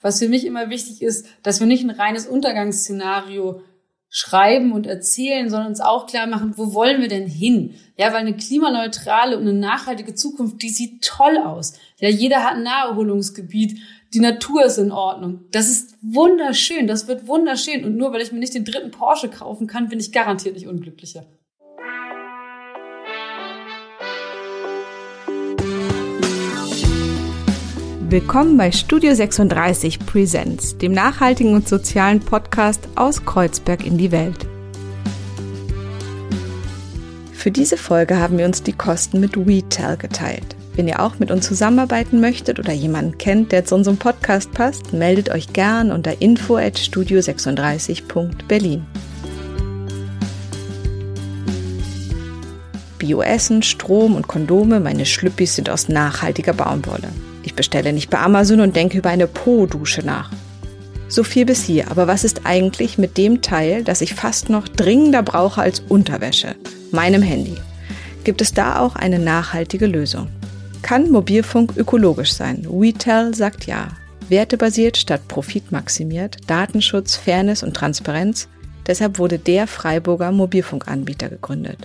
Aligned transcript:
Was 0.00 0.18
für 0.18 0.28
mich 0.28 0.46
immer 0.46 0.70
wichtig 0.70 1.02
ist, 1.02 1.26
dass 1.42 1.60
wir 1.60 1.66
nicht 1.66 1.84
ein 1.84 1.90
reines 1.90 2.26
Untergangsszenario 2.26 3.62
schreiben 4.08 4.72
und 4.72 4.88
erzählen, 4.88 5.48
sondern 5.48 5.68
uns 5.68 5.80
auch 5.80 6.06
klar 6.06 6.26
machen, 6.26 6.54
wo 6.56 6.74
wollen 6.74 7.00
wir 7.00 7.08
denn 7.08 7.28
hin? 7.28 7.76
Ja, 7.96 8.08
weil 8.08 8.20
eine 8.20 8.36
klimaneutrale 8.36 9.36
und 9.36 9.42
eine 9.42 9.52
nachhaltige 9.52 10.14
Zukunft, 10.14 10.60
die 10.62 10.70
sieht 10.70 11.04
toll 11.04 11.38
aus. 11.38 11.74
Ja, 11.98 12.08
jeder 12.08 12.42
hat 12.42 12.56
ein 12.56 12.64
Naherholungsgebiet, 12.64 13.78
die 14.12 14.20
Natur 14.20 14.64
ist 14.64 14.78
in 14.78 14.90
Ordnung. 14.90 15.44
Das 15.52 15.70
ist 15.70 15.96
wunderschön, 16.02 16.88
das 16.88 17.06
wird 17.06 17.28
wunderschön. 17.28 17.84
Und 17.84 17.96
nur 17.96 18.12
weil 18.12 18.22
ich 18.22 18.32
mir 18.32 18.40
nicht 18.40 18.54
den 18.54 18.64
dritten 18.64 18.90
Porsche 18.90 19.28
kaufen 19.28 19.68
kann, 19.68 19.88
bin 19.88 20.00
ich 20.00 20.10
garantiert 20.10 20.56
nicht 20.56 20.66
unglücklicher. 20.66 21.24
Willkommen 28.10 28.56
bei 28.56 28.72
Studio 28.72 29.14
36 29.14 30.00
Presents, 30.00 30.76
dem 30.76 30.90
nachhaltigen 30.90 31.54
und 31.54 31.68
sozialen 31.68 32.18
Podcast 32.18 32.88
aus 32.96 33.24
Kreuzberg 33.24 33.86
in 33.86 33.98
die 33.98 34.10
Welt. 34.10 34.48
Für 37.32 37.52
diese 37.52 37.76
Folge 37.76 38.18
haben 38.18 38.36
wir 38.36 38.46
uns 38.46 38.64
die 38.64 38.72
Kosten 38.72 39.20
mit 39.20 39.36
WeTel 39.36 39.96
geteilt. 39.96 40.56
Wenn 40.74 40.88
ihr 40.88 40.98
auch 40.98 41.20
mit 41.20 41.30
uns 41.30 41.46
zusammenarbeiten 41.46 42.20
möchtet 42.20 42.58
oder 42.58 42.72
jemanden 42.72 43.16
kennt, 43.16 43.52
der 43.52 43.64
zu 43.64 43.76
unserem 43.76 43.96
Podcast 43.96 44.50
passt, 44.50 44.92
meldet 44.92 45.30
euch 45.30 45.52
gern 45.52 45.92
unter 45.92 46.20
info 46.20 46.56
at 46.56 46.78
studio36.berlin. 46.78 48.86
Bioessen, 52.98 53.62
Strom 53.62 54.16
und 54.16 54.26
Kondome, 54.26 54.80
meine 54.80 55.06
Schlüppis 55.06 55.54
sind 55.54 55.70
aus 55.70 55.88
nachhaltiger 55.88 56.54
Baumwolle. 56.54 57.10
Bestelle 57.60 57.92
nicht 57.92 58.08
bei 58.08 58.18
Amazon 58.18 58.60
und 58.60 58.74
denke 58.74 58.96
über 58.96 59.10
eine 59.10 59.26
Po-Dusche 59.26 60.00
nach. 60.02 60.30
So 61.08 61.22
viel 61.22 61.44
bis 61.44 61.62
hier, 61.62 61.90
aber 61.90 62.06
was 62.06 62.24
ist 62.24 62.46
eigentlich 62.46 62.96
mit 62.96 63.18
dem 63.18 63.42
Teil, 63.42 63.84
das 63.84 64.00
ich 64.00 64.14
fast 64.14 64.48
noch 64.48 64.66
dringender 64.66 65.22
brauche 65.22 65.60
als 65.60 65.80
Unterwäsche, 65.80 66.54
meinem 66.90 67.20
Handy? 67.20 67.56
Gibt 68.24 68.40
es 68.40 68.54
da 68.54 68.78
auch 68.78 68.96
eine 68.96 69.18
nachhaltige 69.18 69.86
Lösung? 69.86 70.28
Kann 70.80 71.10
Mobilfunk 71.10 71.74
ökologisch 71.76 72.32
sein? 72.32 72.66
WeTel 72.66 73.34
sagt 73.34 73.66
ja. 73.66 73.88
Wertebasiert 74.30 74.96
statt 74.96 75.28
profitmaximiert, 75.28 76.38
Datenschutz, 76.46 77.16
Fairness 77.16 77.62
und 77.62 77.74
Transparenz. 77.74 78.48
Deshalb 78.86 79.18
wurde 79.18 79.38
der 79.38 79.66
Freiburger 79.66 80.32
Mobilfunkanbieter 80.32 81.28
gegründet. 81.28 81.76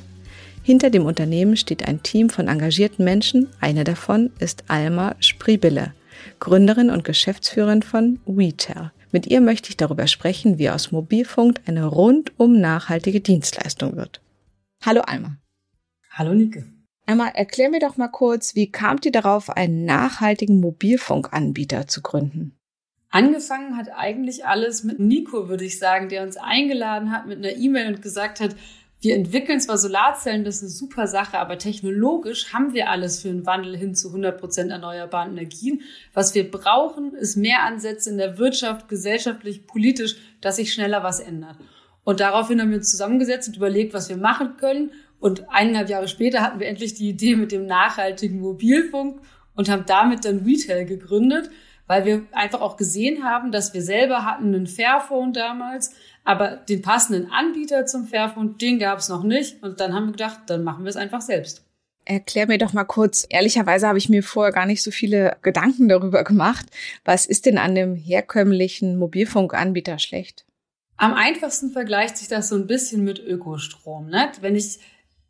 Hinter 0.66 0.90
dem 0.90 1.06
Unternehmen 1.06 1.58
steht 1.58 1.88
ein 1.88 2.02
Team 2.02 2.32
von 2.32 2.48
engagierten 2.48 3.04
Menschen. 3.04 3.50
Eine 3.62 3.84
davon 3.84 4.32
ist 4.40 4.64
Alma 4.68 5.16
Spribille, 5.20 5.94
Gründerin 6.40 6.90
und 6.90 7.04
Geschäftsführerin 7.04 7.84
von 7.84 8.20
WeTel. 8.26 8.92
Mit 9.12 9.28
ihr 9.28 9.42
möchte 9.42 9.70
ich 9.70 9.78
darüber 9.78 10.08
sprechen, 10.08 10.58
wie 10.58 10.72
aus 10.72 10.92
Mobilfunk 10.92 11.62
eine 11.68 11.86
rundum 11.86 12.60
nachhaltige 12.60 13.22
Dienstleistung 13.22 13.96
wird. 13.96 14.22
Hallo 14.84 15.02
Alma. 15.02 15.38
Hallo 16.10 16.34
Nike. 16.34 16.64
Alma, 17.06 17.28
erklär 17.28 17.70
mir 17.70 17.80
doch 17.80 17.98
mal 17.98 18.08
kurz, 18.08 18.56
wie 18.56 18.72
kamt 18.72 19.06
ihr 19.06 19.12
darauf, 19.12 19.52
einen 19.52 19.86
nachhaltigen 19.86 20.60
Mobilfunkanbieter 20.62 21.86
zu 21.86 22.02
gründen? 22.02 22.58
Angefangen 23.12 23.78
hat 23.78 23.90
eigentlich 23.96 24.48
alles 24.48 24.84
mit 24.84 25.00
Nico, 25.00 25.48
würde 25.48 25.64
ich 25.64 25.78
sagen, 25.78 26.10
der 26.10 26.24
uns 26.24 26.38
eingeladen 26.38 27.12
hat 27.12 27.28
mit 27.28 27.38
einer 27.38 27.56
E-Mail 27.56 27.94
und 27.94 28.02
gesagt 28.02 28.40
hat, 28.40 28.56
wir 29.02 29.16
entwickeln 29.16 29.60
zwar 29.60 29.78
Solarzellen, 29.78 30.44
das 30.44 30.56
ist 30.58 30.62
eine 30.62 30.70
super 30.72 31.08
Sache, 31.08 31.38
aber 31.38 31.58
technologisch 31.58 32.54
haben 32.54 32.74
wir 32.74 32.90
alles 32.90 33.22
für 33.22 33.30
einen 33.30 33.46
Wandel 33.46 33.78
hin 33.78 33.94
zu 33.94 34.08
100 34.08 34.40
Prozent 34.40 34.72
erneuerbaren 34.72 35.32
Energien. 35.32 35.82
Was 36.14 36.34
wir 36.34 36.50
brauchen, 36.50 37.14
ist 37.14 37.36
mehr 37.36 37.64
Ansätze 37.64 38.10
in 38.10 38.18
der 38.18 38.38
Wirtschaft, 38.38 38.88
gesellschaftlich, 38.90 39.68
politisch, 39.68 40.16
dass 40.42 40.56
sich 40.56 40.74
schneller 40.74 41.04
was 41.04 41.20
ändert. 41.20 41.58
Und 42.04 42.20
daraufhin 42.20 42.62
haben 42.62 42.70
wir 42.70 42.78
uns 42.78 42.92
zusammengesetzt 42.92 43.50
und 43.50 43.58
überlegt, 43.58 43.94
was 43.94 44.10
wir 44.10 44.18
machen 44.18 44.58
können. 44.58 44.92
Und 45.20 45.50
eineinhalb 45.50 45.90
Jahre 45.90 46.08
später 46.08 46.42
hatten 46.42 46.60
wir 46.60 46.68
endlich 46.68 46.94
die 46.94 47.10
Idee 47.10 47.36
mit 47.36 47.52
dem 47.52 47.66
nachhaltigen 47.66 48.40
Mobilfunk 48.40 49.22
und 49.56 49.70
haben 49.70 49.86
damit 49.88 50.26
dann 50.26 50.46
Retail 50.46 50.86
gegründet, 50.86 51.50
weil 51.88 52.06
wir 52.06 52.26
einfach 52.32 52.62
auch 52.62 52.78
gesehen 52.78 53.24
haben, 53.24 53.52
dass 53.52 53.74
wir 53.74 53.82
selber 53.82 54.26
hatten 54.26 54.54
einen 54.54 54.68
Fairphone 54.68 55.34
damals, 55.34 55.94
aber 56.26 56.58
den 56.58 56.82
passenden 56.82 57.32
Anbieter 57.32 57.86
zum 57.86 58.08
Fairphone, 58.08 58.58
den 58.58 58.80
gab 58.80 59.00
es 59.00 59.08
noch 59.08 59.24
nicht. 59.24 59.64
Und 59.64 59.80
dann 59.80 59.94
haben 59.94 60.08
wir 60.08 60.12
gedacht, 60.12 60.42
dann 60.48 60.64
machen 60.64 60.84
wir 60.84 60.90
es 60.90 60.98
einfach 60.98 61.22
selbst. 61.22 61.64
Erklär 62.04 62.48
mir 62.48 62.58
doch 62.58 62.74
mal 62.74 62.84
kurz, 62.84 63.26
ehrlicherweise 63.30 63.88
habe 63.88 63.98
ich 63.98 64.10
mir 64.10 64.22
vorher 64.22 64.52
gar 64.52 64.66
nicht 64.66 64.84
so 64.84 64.92
viele 64.92 65.38
Gedanken 65.42 65.88
darüber 65.88 66.24
gemacht. 66.24 66.66
Was 67.04 67.26
ist 67.26 67.46
denn 67.46 67.58
an 67.58 67.74
dem 67.74 67.96
herkömmlichen 67.96 68.98
Mobilfunkanbieter 68.98 69.98
schlecht? 69.98 70.46
Am 70.98 71.14
einfachsten 71.14 71.72
vergleicht 71.72 72.18
sich 72.18 72.28
das 72.28 72.50
so 72.50 72.56
ein 72.56 72.68
bisschen 72.68 73.04
mit 73.04 73.20
Ökostrom. 73.20 74.08
Ne? 74.08 74.32
Wenn 74.42 74.56
ich 74.56 74.80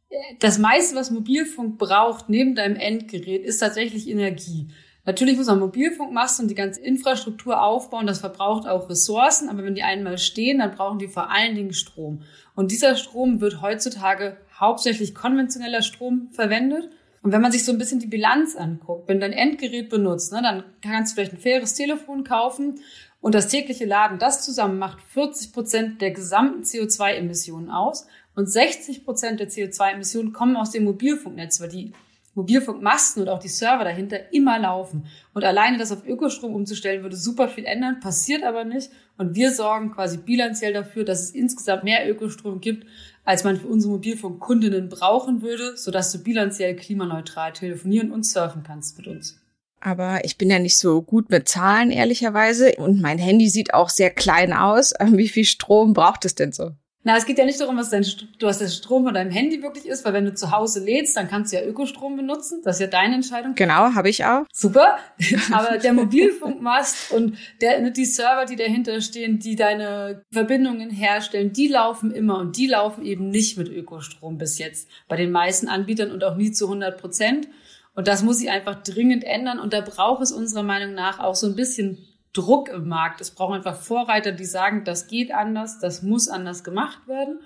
äh, 0.10 0.16
das 0.40 0.60
meiste, 0.60 0.96
was 0.96 1.12
Mobilfunk 1.12 1.78
braucht, 1.78 2.30
neben 2.30 2.56
deinem 2.56 2.76
Endgerät, 2.76 3.44
ist 3.44 3.60
tatsächlich 3.60 4.10
Energie. 4.10 4.68
Natürlich 5.06 5.38
muss 5.38 5.48
man 5.48 5.60
Mobilfunkmasten 5.60 6.46
und 6.46 6.50
die 6.50 6.56
ganze 6.56 6.82
Infrastruktur 6.82 7.62
aufbauen. 7.62 8.08
Das 8.08 8.20
verbraucht 8.20 8.68
auch 8.68 8.90
Ressourcen. 8.90 9.50
Aber 9.50 9.64
wenn 9.64 9.76
die 9.76 9.84
einmal 9.84 10.18
stehen, 10.18 10.60
dann 10.60 10.76
brauchen 10.76 11.00
die 11.00 11.08
vor 11.08 11.32
allen 11.32 11.56
Dingen 11.56 11.74
Strom. 11.74 12.24
Und 12.56 12.72
dieser 12.72 12.96
Strom 12.96 13.40
wird 13.40 13.62
heutzutage 13.62 14.38
hauptsächlich 14.60 15.14
konventioneller 15.14 15.84
Strom 15.84 16.30
verwendet. 16.32 16.90
Und 17.22 17.32
wenn 17.32 17.42
man 17.42 17.52
sich 17.52 17.66
so 17.66 17.72
ein 17.72 17.78
bisschen 17.78 18.00
die 18.00 18.08
Bilanz 18.08 18.56
anguckt, 18.56 19.08
wenn 19.08 19.20
dein 19.20 19.34
Endgerät 19.34 19.90
benutzt, 19.90 20.32
ne, 20.32 20.42
dann 20.44 20.64
kannst 20.82 21.12
du 21.12 21.16
vielleicht 21.16 21.34
ein 21.34 21.40
faires 21.40 21.74
Telefon 21.74 22.24
kaufen 22.24 22.80
und 23.20 23.34
das 23.34 23.48
tägliche 23.48 23.86
Laden, 23.86 24.20
das 24.20 24.46
zusammen 24.46 24.78
macht 24.78 25.02
40 25.02 25.52
Prozent 25.52 26.02
der 26.02 26.12
gesamten 26.12 26.62
CO2-Emissionen 26.62 27.72
aus 27.72 28.06
und 28.36 28.48
60 28.48 29.04
Prozent 29.04 29.40
der 29.40 29.50
CO2-Emissionen 29.50 30.34
kommen 30.34 30.56
aus 30.56 30.70
dem 30.70 30.84
Mobilfunknetz, 30.84 31.60
weil 31.60 31.70
die 31.70 31.94
Mobilfunkmasten 32.36 33.24
und 33.24 33.30
auch 33.30 33.40
die 33.40 33.48
Server 33.48 33.84
dahinter 33.84 34.34
immer 34.34 34.60
laufen. 34.60 35.08
Und 35.34 35.44
alleine 35.44 35.78
das 35.78 35.92
auf 35.92 36.06
Ökostrom 36.06 36.54
umzustellen, 36.54 37.02
würde 37.02 37.16
super 37.16 37.48
viel 37.48 37.66
ändern, 37.66 38.00
passiert 38.00 38.44
aber 38.44 38.66
nicht. 38.66 38.92
Und 39.18 39.36
wir 39.36 39.52
sorgen 39.52 39.92
quasi 39.92 40.18
bilanziell 40.18 40.74
dafür, 40.74 41.06
dass 41.06 41.24
es 41.24 41.32
insgesamt 41.32 41.86
mehr 41.86 42.10
Ökostrom 42.10 42.60
gibt, 42.60 42.86
als 43.24 43.44
man 43.44 43.58
für 43.58 43.68
unsere 43.68 43.94
Mobilfunkkundinnen 43.94 44.90
brauchen 44.90 45.42
würde, 45.42 45.78
sodass 45.78 46.12
du 46.12 46.20
bilanziell 46.20 46.76
klimaneutral 46.76 47.54
telefonieren 47.54 48.12
und 48.12 48.26
surfen 48.26 48.64
kannst 48.64 48.98
mit 48.98 49.08
uns. 49.08 49.40
Aber 49.80 50.26
ich 50.26 50.38
bin 50.38 50.50
ja 50.50 50.60
nicht 50.60 50.78
so 50.78 51.02
gut 51.02 51.30
mit 51.30 51.48
Zahlen, 51.48 51.92
ehrlicherweise. 51.92 52.74
Und 52.78 53.02
mein 53.02 53.20
Handy 53.20 53.50
sieht 53.50 53.74
auch 53.74 53.90
sehr 53.90 54.10
klein 54.10 54.52
aus. 54.52 54.94
Wie 55.12 55.28
viel 55.28 55.46
Strom 55.46 55.94
braucht 55.94 56.26
es 56.26 56.36
denn 56.36 56.52
so? 56.52 56.72
Na, 57.08 57.16
es 57.18 57.28
geht 57.28 57.38
ja 57.38 57.46
nicht 57.46 57.62
darum, 57.62 57.78
was 57.78 57.92
dein, 57.92 58.04
du 58.40 58.48
hast 58.48 58.62
der 58.62 58.68
Strom 58.68 59.04
von 59.04 59.14
deinem 59.14 59.30
Handy 59.30 59.62
wirklich 59.62 59.86
ist, 59.86 60.04
weil 60.04 60.14
wenn 60.14 60.26
du 60.26 60.34
zu 60.34 60.50
Hause 60.50 60.84
lädst, 60.84 61.16
dann 61.16 61.28
kannst 61.28 61.54
du 61.54 61.58
ja 61.58 61.64
Ökostrom 61.64 62.18
benutzen. 62.18 62.62
Das 62.64 62.78
ist 62.78 62.80
ja 62.80 62.88
deine 62.88 63.14
Entscheidung. 63.14 63.54
Genau, 63.54 63.94
habe 63.94 64.10
ich 64.10 64.26
auch. 64.26 64.46
Super. 64.52 64.98
Aber 65.52 65.78
der 65.78 65.94
Mobilfunkmast 65.94 67.12
und 67.12 67.38
der, 67.62 67.92
die 67.92 68.06
Server, 68.06 68.46
die 68.46 68.56
dahinter 68.56 69.02
stehen, 69.02 69.38
die 69.38 69.56
deine 69.56 70.24
Verbindungen 70.32 70.90
herstellen, 70.90 71.54
die 71.54 71.68
laufen 71.68 72.10
immer 72.10 72.40
und 72.40 72.58
die 72.58 72.66
laufen 72.66 73.06
eben 73.06 73.30
nicht 73.30 73.56
mit 73.56 73.70
Ökostrom 73.70 74.40
bis 74.40 74.58
jetzt. 74.58 74.90
Bei 75.08 75.16
den 75.16 75.30
meisten 75.30 75.68
Anbietern 75.68 76.10
und 76.10 76.24
auch 76.24 76.36
nie 76.36 76.54
zu 76.54 76.66
100 76.66 77.00
Prozent. 77.00 77.48
Und 77.94 78.08
das 78.08 78.24
muss 78.24 78.40
sich 78.40 78.50
einfach 78.50 78.82
dringend 78.82 79.24
ändern. 79.24 79.60
Und 79.60 79.74
da 79.74 79.82
braucht 79.82 80.24
es 80.24 80.32
unserer 80.32 80.64
Meinung 80.64 80.96
nach 80.96 81.20
auch 81.20 81.36
so 81.36 81.46
ein 81.46 81.56
bisschen 81.56 82.00
Druck 82.36 82.70
im 82.70 82.88
Markt. 82.88 83.22
Es 83.22 83.32
braucht 83.32 83.56
einfach 83.56 83.80
Vorreiter, 83.80 84.32
die 84.32 84.46
sagen, 84.46 84.84
das 84.84 85.08
geht 85.08 85.32
anders, 85.32 85.80
das 85.80 86.02
muss 86.02 86.28
anders 86.28 86.64
gemacht 86.64 87.08
werden. 87.08 87.40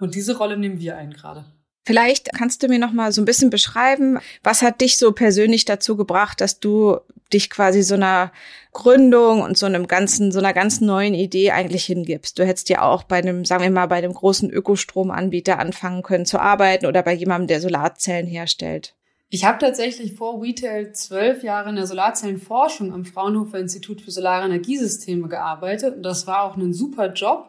Und 0.00 0.14
diese 0.14 0.36
Rolle 0.36 0.56
nehmen 0.56 0.80
wir 0.80 0.96
ein 0.96 1.12
gerade. 1.12 1.44
Vielleicht 1.84 2.32
kannst 2.32 2.62
du 2.62 2.68
mir 2.68 2.78
noch 2.78 2.92
mal 2.92 3.10
so 3.10 3.20
ein 3.22 3.24
bisschen 3.24 3.50
beschreiben, 3.50 4.18
was 4.44 4.62
hat 4.62 4.80
dich 4.80 4.98
so 4.98 5.12
persönlich 5.12 5.64
dazu 5.64 5.96
gebracht, 5.96 6.40
dass 6.40 6.60
du 6.60 6.98
dich 7.32 7.50
quasi 7.50 7.82
so 7.82 7.94
einer 7.94 8.30
Gründung 8.72 9.42
und 9.42 9.58
so 9.58 9.66
einem 9.66 9.88
ganzen, 9.88 10.30
so 10.30 10.38
einer 10.38 10.52
ganz 10.52 10.80
neuen 10.80 11.14
Idee 11.14 11.50
eigentlich 11.50 11.84
hingibst. 11.84 12.38
Du 12.38 12.46
hättest 12.46 12.68
ja 12.68 12.82
auch 12.82 13.02
bei 13.02 13.16
einem, 13.16 13.44
sagen 13.44 13.64
wir 13.64 13.70
mal, 13.70 13.86
bei 13.86 13.96
einem 13.96 14.12
großen 14.12 14.50
Ökostromanbieter 14.50 15.58
anfangen 15.58 16.02
können 16.02 16.26
zu 16.26 16.38
arbeiten 16.38 16.86
oder 16.86 17.02
bei 17.02 17.14
jemandem, 17.14 17.48
der 17.48 17.60
Solarzellen 17.60 18.26
herstellt. 18.28 18.94
Ich 19.34 19.46
habe 19.46 19.56
tatsächlich 19.56 20.12
vor 20.12 20.42
Retail 20.42 20.92
zwölf 20.92 21.42
Jahre 21.42 21.70
in 21.70 21.76
der 21.76 21.86
Solarzellenforschung 21.86 22.92
am 22.92 23.06
Fraunhofer 23.06 23.58
Institut 23.58 24.02
für 24.02 24.10
Solare 24.10 24.44
Energiesysteme 24.44 25.26
gearbeitet. 25.26 25.96
Und 25.96 26.02
das 26.02 26.26
war 26.26 26.42
auch 26.42 26.58
ein 26.58 26.74
super 26.74 27.14
Job. 27.14 27.48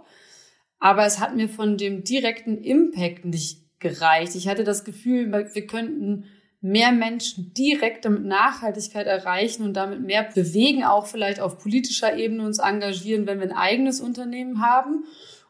Aber 0.79 1.05
es 1.05 1.19
hat 1.19 1.35
mir 1.35 1.49
von 1.49 1.75
dem 1.77 2.05
direkten 2.05 2.57
Impact 2.57 3.25
nicht 3.25 3.81
gereicht. 3.81 4.33
Ich 4.35 4.47
hatte 4.47 4.63
das 4.63 4.85
Gefühl, 4.85 5.29
wir 5.33 5.67
könnten 5.67 6.23
mehr 6.61 6.93
Menschen 6.93 7.53
direkt 7.53 8.09
mit 8.09 8.23
Nachhaltigkeit 8.23 9.05
erreichen 9.05 9.63
und 9.63 9.73
damit 9.73 9.99
mehr 9.99 10.23
bewegen, 10.23 10.85
auch 10.85 11.05
vielleicht 11.05 11.41
auf 11.41 11.59
politischer 11.59 12.15
Ebene 12.15 12.45
uns 12.45 12.59
engagieren, 12.59 13.27
wenn 13.27 13.39
wir 13.39 13.47
ein 13.47 13.57
eigenes 13.57 13.99
Unternehmen 13.99 14.61
haben. 14.65 15.03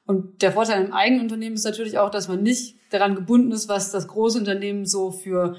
Und 0.08 0.42
der 0.42 0.54
Vorteil 0.54 0.84
im 0.84 0.94
eigenen 0.94 1.22
Unternehmen 1.22 1.54
ist 1.58 1.64
natürlich 1.64 2.00
auch, 2.00 2.10
dass 2.10 2.28
man 2.28 2.42
nicht 2.42 2.76
daran 2.90 3.14
gebunden 3.14 3.52
ist, 3.52 3.70
was 3.70 3.92
das 3.92 4.08
große 4.08 4.40
Unternehmen 4.40 4.88
so 4.88 5.12
für 5.12 5.58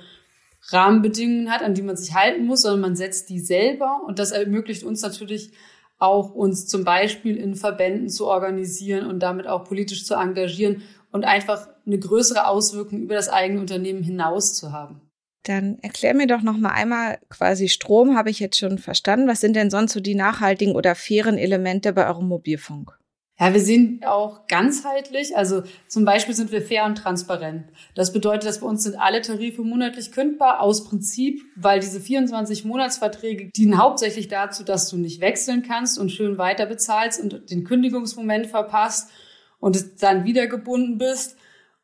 Rahmenbedingungen 0.68 1.50
hat, 1.50 1.62
an 1.62 1.74
die 1.74 1.82
man 1.82 1.96
sich 1.96 2.14
halten 2.14 2.46
muss, 2.46 2.62
sondern 2.62 2.80
man 2.80 2.96
setzt 2.96 3.28
die 3.28 3.40
selber 3.40 4.00
und 4.06 4.18
das 4.18 4.30
ermöglicht 4.30 4.84
uns 4.84 5.02
natürlich 5.02 5.52
auch 5.98 6.34
uns 6.34 6.66
zum 6.66 6.84
Beispiel 6.84 7.36
in 7.36 7.54
Verbänden 7.54 8.08
zu 8.08 8.26
organisieren 8.26 9.06
und 9.06 9.20
damit 9.20 9.46
auch 9.46 9.64
politisch 9.64 10.04
zu 10.04 10.14
engagieren 10.14 10.82
und 11.12 11.24
einfach 11.24 11.68
eine 11.86 11.98
größere 11.98 12.46
Auswirkung 12.46 13.00
über 13.00 13.14
das 13.14 13.28
eigene 13.28 13.60
Unternehmen 13.60 14.02
hinaus 14.02 14.54
zu 14.54 14.72
haben. 14.72 15.00
Dann 15.44 15.78
erklär 15.82 16.14
mir 16.14 16.26
doch 16.26 16.42
noch 16.42 16.56
mal 16.56 16.70
einmal 16.70 17.18
quasi 17.28 17.68
Strom 17.68 18.16
habe 18.16 18.30
ich 18.30 18.40
jetzt 18.40 18.58
schon 18.58 18.78
verstanden. 18.78 19.28
Was 19.28 19.40
sind 19.40 19.54
denn 19.54 19.70
sonst 19.70 19.92
so 19.92 20.00
die 20.00 20.14
nachhaltigen 20.14 20.74
oder 20.74 20.94
fairen 20.94 21.36
Elemente 21.36 21.92
bei 21.92 22.08
eurem 22.08 22.28
Mobilfunk? 22.28 22.98
Ja, 23.38 23.52
wir 23.52 23.60
sind 23.60 24.06
auch 24.06 24.46
ganzheitlich. 24.46 25.36
Also 25.36 25.64
zum 25.88 26.04
Beispiel 26.04 26.34
sind 26.34 26.52
wir 26.52 26.62
fair 26.62 26.84
und 26.84 26.96
transparent. 26.96 27.64
Das 27.96 28.12
bedeutet, 28.12 28.48
dass 28.48 28.60
bei 28.60 28.66
uns 28.66 28.84
sind 28.84 28.96
alle 28.96 29.22
Tarife 29.22 29.62
monatlich 29.62 30.12
kündbar 30.12 30.60
aus 30.60 30.84
Prinzip, 30.84 31.42
weil 31.56 31.80
diese 31.80 32.00
24 32.00 32.64
Monatsverträge 32.64 33.50
dienen 33.50 33.78
hauptsächlich 33.78 34.28
dazu, 34.28 34.62
dass 34.62 34.88
du 34.88 34.96
nicht 34.96 35.20
wechseln 35.20 35.62
kannst 35.62 35.98
und 35.98 36.12
schön 36.12 36.38
weiter 36.38 36.66
bezahlst 36.66 37.20
und 37.20 37.50
den 37.50 37.64
Kündigungsmoment 37.64 38.46
verpasst 38.46 39.10
und 39.58 40.02
dann 40.02 40.24
wieder 40.24 40.46
gebunden 40.46 40.98
bist. 40.98 41.36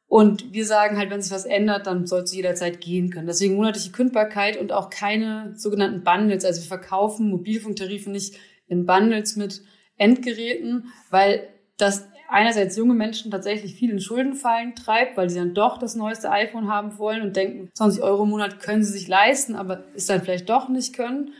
Und 0.06 0.52
wir 0.52 0.66
sagen 0.66 0.98
halt, 0.98 1.10
wenn 1.10 1.22
sich 1.22 1.32
was 1.32 1.44
ändert, 1.46 1.86
dann 1.86 2.06
sollst 2.06 2.32
du 2.32 2.36
jederzeit 2.36 2.80
gehen 2.80 3.10
können. 3.10 3.26
Deswegen 3.26 3.56
monatliche 3.56 3.90
Kündbarkeit 3.90 4.56
und 4.56 4.72
auch 4.72 4.90
keine 4.90 5.52
sogenannten 5.56 6.04
Bundles. 6.04 6.44
Also 6.44 6.62
wir 6.62 6.68
verkaufen 6.68 7.28
Mobilfunktarife 7.30 8.10
nicht 8.10 8.36
in 8.68 8.86
Bundles 8.86 9.34
mit 9.36 9.62
Endgeräten, 10.00 10.92
weil 11.10 11.48
das 11.76 12.08
einerseits 12.28 12.76
junge 12.76 12.94
Menschen 12.94 13.30
tatsächlich 13.30 13.74
viel 13.74 13.90
in 13.90 14.00
Schuldenfallen 14.00 14.74
treibt, 14.74 15.16
weil 15.16 15.28
sie 15.28 15.38
dann 15.38 15.54
doch 15.54 15.78
das 15.78 15.94
neueste 15.94 16.30
iPhone 16.30 16.68
haben 16.68 16.98
wollen 16.98 17.22
und 17.22 17.36
denken, 17.36 17.70
20 17.74 18.02
Euro 18.02 18.22
im 18.22 18.30
Monat 18.30 18.60
können 18.60 18.82
sie 18.82 18.92
sich 18.92 19.08
leisten, 19.08 19.56
aber 19.56 19.84
es 19.94 20.06
dann 20.06 20.22
vielleicht 20.22 20.48
doch 20.48 20.68
nicht 20.68 20.94
können. 20.94 21.32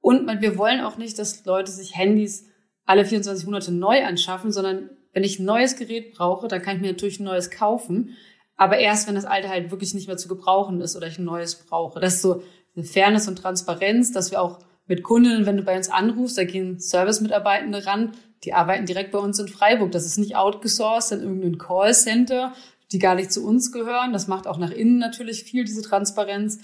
Und 0.00 0.26
wir 0.40 0.58
wollen 0.58 0.80
auch 0.80 0.98
nicht, 0.98 1.18
dass 1.18 1.44
Leute 1.46 1.70
sich 1.70 1.96
Handys 1.96 2.46
alle 2.84 3.06
24 3.06 3.46
Monate 3.46 3.72
neu 3.72 4.04
anschaffen, 4.04 4.52
sondern 4.52 4.90
wenn 5.12 5.24
ich 5.24 5.38
ein 5.38 5.46
neues 5.46 5.76
Gerät 5.76 6.12
brauche, 6.12 6.48
dann 6.48 6.60
kann 6.60 6.76
ich 6.76 6.82
mir 6.82 6.92
natürlich 6.92 7.20
ein 7.20 7.24
neues 7.24 7.50
kaufen. 7.50 8.16
Aber 8.56 8.78
erst, 8.78 9.08
wenn 9.08 9.14
das 9.14 9.24
alte 9.24 9.48
halt 9.48 9.70
wirklich 9.70 9.94
nicht 9.94 10.08
mehr 10.08 10.16
zu 10.16 10.28
gebrauchen 10.28 10.80
ist 10.80 10.96
oder 10.96 11.06
ich 11.06 11.18
ein 11.18 11.24
neues 11.24 11.54
brauche. 11.54 12.00
Das 12.00 12.16
ist 12.16 12.22
so 12.22 12.42
eine 12.76 12.84
Fairness 12.84 13.28
und 13.28 13.36
Transparenz, 13.36 14.12
dass 14.12 14.30
wir 14.30 14.42
auch 14.42 14.58
mit 14.86 15.02
Kunden, 15.02 15.46
wenn 15.46 15.56
du 15.56 15.62
bei 15.62 15.76
uns 15.76 15.88
anrufst, 15.88 16.36
da 16.36 16.44
gehen 16.44 16.78
Service-Mitarbeitende 16.78 17.86
ran, 17.86 18.12
die 18.44 18.52
arbeiten 18.52 18.86
direkt 18.86 19.12
bei 19.12 19.18
uns 19.18 19.38
in 19.38 19.48
Freiburg. 19.48 19.92
Das 19.92 20.04
ist 20.04 20.18
nicht 20.18 20.36
outgesourced 20.36 21.12
in 21.12 21.22
irgendein 21.22 21.58
Callcenter, 21.58 22.52
die 22.92 22.98
gar 22.98 23.14
nicht 23.14 23.32
zu 23.32 23.46
uns 23.46 23.72
gehören. 23.72 24.12
Das 24.12 24.28
macht 24.28 24.46
auch 24.46 24.58
nach 24.58 24.70
innen 24.70 24.98
natürlich 24.98 25.44
viel, 25.44 25.64
diese 25.64 25.82
Transparenz. 25.82 26.58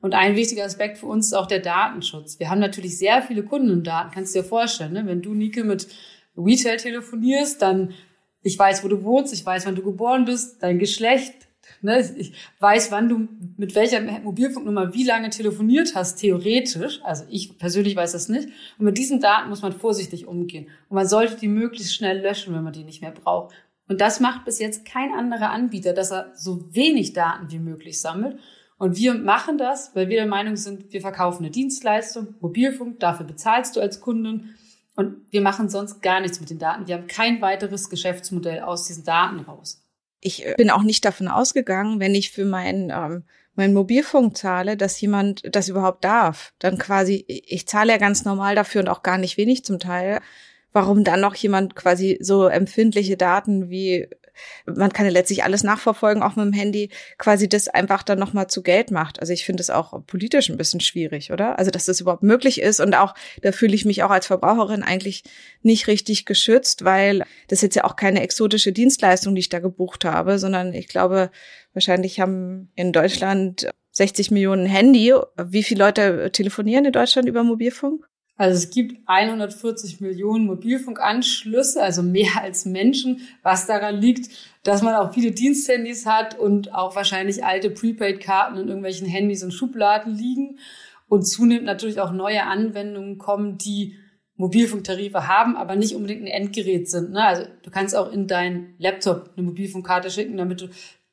Und 0.00 0.14
ein 0.14 0.36
wichtiger 0.36 0.64
Aspekt 0.64 0.98
für 0.98 1.06
uns 1.06 1.26
ist 1.26 1.32
auch 1.32 1.46
der 1.46 1.60
Datenschutz. 1.60 2.38
Wir 2.38 2.50
haben 2.50 2.60
natürlich 2.60 2.98
sehr 2.98 3.22
viele 3.22 3.44
Kundendaten, 3.44 4.10
kannst 4.12 4.34
du 4.34 4.40
dir 4.40 4.44
vorstellen. 4.44 4.92
Ne? 4.92 5.06
Wenn 5.06 5.22
du, 5.22 5.32
Nike, 5.32 5.62
mit 5.62 5.88
Retail 6.36 6.76
telefonierst, 6.76 7.62
dann 7.62 7.94
ich 8.42 8.58
weiß, 8.58 8.82
wo 8.82 8.88
du 8.88 9.04
wohnst, 9.04 9.32
ich 9.32 9.46
weiß, 9.46 9.66
wann 9.66 9.76
du 9.76 9.82
geboren 9.82 10.24
bist, 10.24 10.62
dein 10.62 10.78
Geschlecht, 10.78 11.41
Ne? 11.82 12.00
Ich 12.16 12.32
weiß, 12.60 12.92
wann 12.92 13.08
du 13.08 13.28
mit 13.56 13.74
welcher 13.74 14.00
Mobilfunknummer 14.00 14.94
wie 14.94 15.02
lange 15.02 15.30
telefoniert 15.30 15.94
hast, 15.96 16.16
theoretisch. 16.16 17.00
Also 17.02 17.24
ich 17.28 17.58
persönlich 17.58 17.96
weiß 17.96 18.12
das 18.12 18.28
nicht. 18.28 18.48
Und 18.78 18.84
mit 18.84 18.98
diesen 18.98 19.20
Daten 19.20 19.48
muss 19.48 19.62
man 19.62 19.72
vorsichtig 19.72 20.26
umgehen. 20.26 20.68
Und 20.88 20.94
man 20.94 21.08
sollte 21.08 21.36
die 21.36 21.48
möglichst 21.48 21.94
schnell 21.94 22.20
löschen, 22.20 22.54
wenn 22.54 22.62
man 22.62 22.72
die 22.72 22.84
nicht 22.84 23.02
mehr 23.02 23.10
braucht. 23.10 23.54
Und 23.88 24.00
das 24.00 24.20
macht 24.20 24.44
bis 24.44 24.60
jetzt 24.60 24.84
kein 24.84 25.12
anderer 25.12 25.50
Anbieter, 25.50 25.92
dass 25.92 26.12
er 26.12 26.32
so 26.36 26.72
wenig 26.72 27.14
Daten 27.14 27.50
wie 27.50 27.58
möglich 27.58 28.00
sammelt. 28.00 28.38
Und 28.78 28.96
wir 28.96 29.14
machen 29.14 29.58
das, 29.58 29.94
weil 29.94 30.08
wir 30.08 30.16
der 30.18 30.26
Meinung 30.26 30.56
sind, 30.56 30.92
wir 30.92 31.00
verkaufen 31.00 31.44
eine 31.44 31.50
Dienstleistung, 31.50 32.34
Mobilfunk, 32.40 33.00
dafür 33.00 33.26
bezahlst 33.26 33.76
du 33.76 33.80
als 33.80 34.00
Kundin. 34.00 34.54
Und 34.94 35.16
wir 35.30 35.40
machen 35.40 35.68
sonst 35.68 36.00
gar 36.00 36.20
nichts 36.20 36.38
mit 36.38 36.50
den 36.50 36.58
Daten. 36.58 36.86
Wir 36.86 36.96
haben 36.96 37.06
kein 37.06 37.40
weiteres 37.40 37.90
Geschäftsmodell 37.90 38.60
aus 38.60 38.86
diesen 38.86 39.04
Daten 39.04 39.40
raus 39.40 39.81
ich 40.22 40.46
äh, 40.46 40.54
bin 40.56 40.70
auch 40.70 40.82
nicht 40.82 41.04
davon 41.04 41.28
ausgegangen, 41.28 42.00
wenn 42.00 42.14
ich 42.14 42.30
für 42.30 42.46
mein, 42.46 42.90
ähm, 42.90 43.24
mein 43.54 43.74
Mobilfunk 43.74 44.36
zahle, 44.36 44.78
dass 44.78 44.98
jemand 45.00 45.42
das 45.54 45.68
überhaupt 45.68 46.04
darf. 46.04 46.54
Dann 46.58 46.78
quasi, 46.78 47.24
ich 47.26 47.66
zahle 47.66 47.92
ja 47.92 47.98
ganz 47.98 48.24
normal 48.24 48.54
dafür 48.54 48.80
und 48.80 48.88
auch 48.88 49.02
gar 49.02 49.18
nicht 49.18 49.36
wenig 49.36 49.64
zum 49.64 49.78
Teil. 49.78 50.20
Warum 50.72 51.04
dann 51.04 51.20
noch 51.20 51.34
jemand 51.34 51.76
quasi 51.76 52.16
so 52.22 52.46
empfindliche 52.46 53.18
Daten 53.18 53.68
wie 53.68 54.08
man 54.66 54.92
kann 54.92 55.06
ja 55.06 55.12
letztlich 55.12 55.44
alles 55.44 55.62
nachverfolgen, 55.62 56.22
auch 56.22 56.36
mit 56.36 56.46
dem 56.46 56.52
Handy, 56.52 56.90
quasi 57.18 57.48
das 57.48 57.68
einfach 57.68 58.02
dann 58.02 58.18
nochmal 58.18 58.48
zu 58.48 58.62
Geld 58.62 58.90
macht. 58.90 59.20
Also 59.20 59.32
ich 59.32 59.44
finde 59.44 59.60
es 59.60 59.70
auch 59.70 60.04
politisch 60.06 60.48
ein 60.48 60.56
bisschen 60.56 60.80
schwierig, 60.80 61.32
oder? 61.32 61.58
Also 61.58 61.70
dass 61.70 61.84
das 61.84 62.00
überhaupt 62.00 62.22
möglich 62.22 62.60
ist 62.60 62.80
und 62.80 62.94
auch, 62.94 63.14
da 63.42 63.52
fühle 63.52 63.74
ich 63.74 63.84
mich 63.84 64.02
auch 64.02 64.10
als 64.10 64.26
Verbraucherin 64.26 64.82
eigentlich 64.82 65.24
nicht 65.62 65.86
richtig 65.86 66.26
geschützt, 66.26 66.84
weil 66.84 67.24
das 67.48 67.58
ist 67.58 67.62
jetzt 67.62 67.76
ja 67.76 67.84
auch 67.84 67.96
keine 67.96 68.22
exotische 68.22 68.72
Dienstleistung, 68.72 69.34
die 69.34 69.40
ich 69.40 69.48
da 69.48 69.58
gebucht 69.58 70.04
habe, 70.04 70.38
sondern 70.38 70.72
ich 70.74 70.88
glaube, 70.88 71.30
wahrscheinlich 71.72 72.20
haben 72.20 72.70
in 72.74 72.92
Deutschland 72.92 73.68
60 73.92 74.30
Millionen 74.30 74.66
Handy. 74.66 75.14
Wie 75.36 75.62
viele 75.62 75.84
Leute 75.84 76.30
telefonieren 76.32 76.84
in 76.84 76.92
Deutschland 76.92 77.28
über 77.28 77.42
Mobilfunk? 77.42 78.06
Also 78.36 78.56
es 78.56 78.70
gibt 78.70 78.96
140 79.06 80.00
Millionen 80.00 80.46
Mobilfunkanschlüsse, 80.46 81.82
also 81.82 82.02
mehr 82.02 82.40
als 82.40 82.64
Menschen, 82.64 83.20
was 83.42 83.66
daran 83.66 83.96
liegt, 83.96 84.30
dass 84.62 84.82
man 84.82 84.94
auch 84.94 85.12
viele 85.12 85.32
Diensthandys 85.32 86.06
hat 86.06 86.38
und 86.38 86.74
auch 86.74 86.96
wahrscheinlich 86.96 87.44
alte 87.44 87.70
Prepaid-Karten 87.70 88.56
in 88.56 88.68
irgendwelchen 88.68 89.06
Handys 89.06 89.42
und 89.42 89.52
Schubladen 89.52 90.14
liegen 90.14 90.58
und 91.08 91.24
zunehmend 91.24 91.66
natürlich 91.66 92.00
auch 92.00 92.12
neue 92.12 92.44
Anwendungen 92.44 93.18
kommen, 93.18 93.58
die 93.58 93.96
Mobilfunktarife 94.36 95.28
haben, 95.28 95.56
aber 95.56 95.76
nicht 95.76 95.94
unbedingt 95.94 96.22
ein 96.22 96.26
Endgerät 96.26 96.90
sind. 96.90 97.12
Ne? 97.12 97.22
Also 97.22 97.44
du 97.62 97.70
kannst 97.70 97.94
auch 97.94 98.10
in 98.10 98.26
deinen 98.26 98.74
Laptop 98.78 99.30
eine 99.36 99.46
Mobilfunkkarte 99.46 100.10
schicken, 100.10 100.36
damit 100.36 100.62
du 100.62 100.68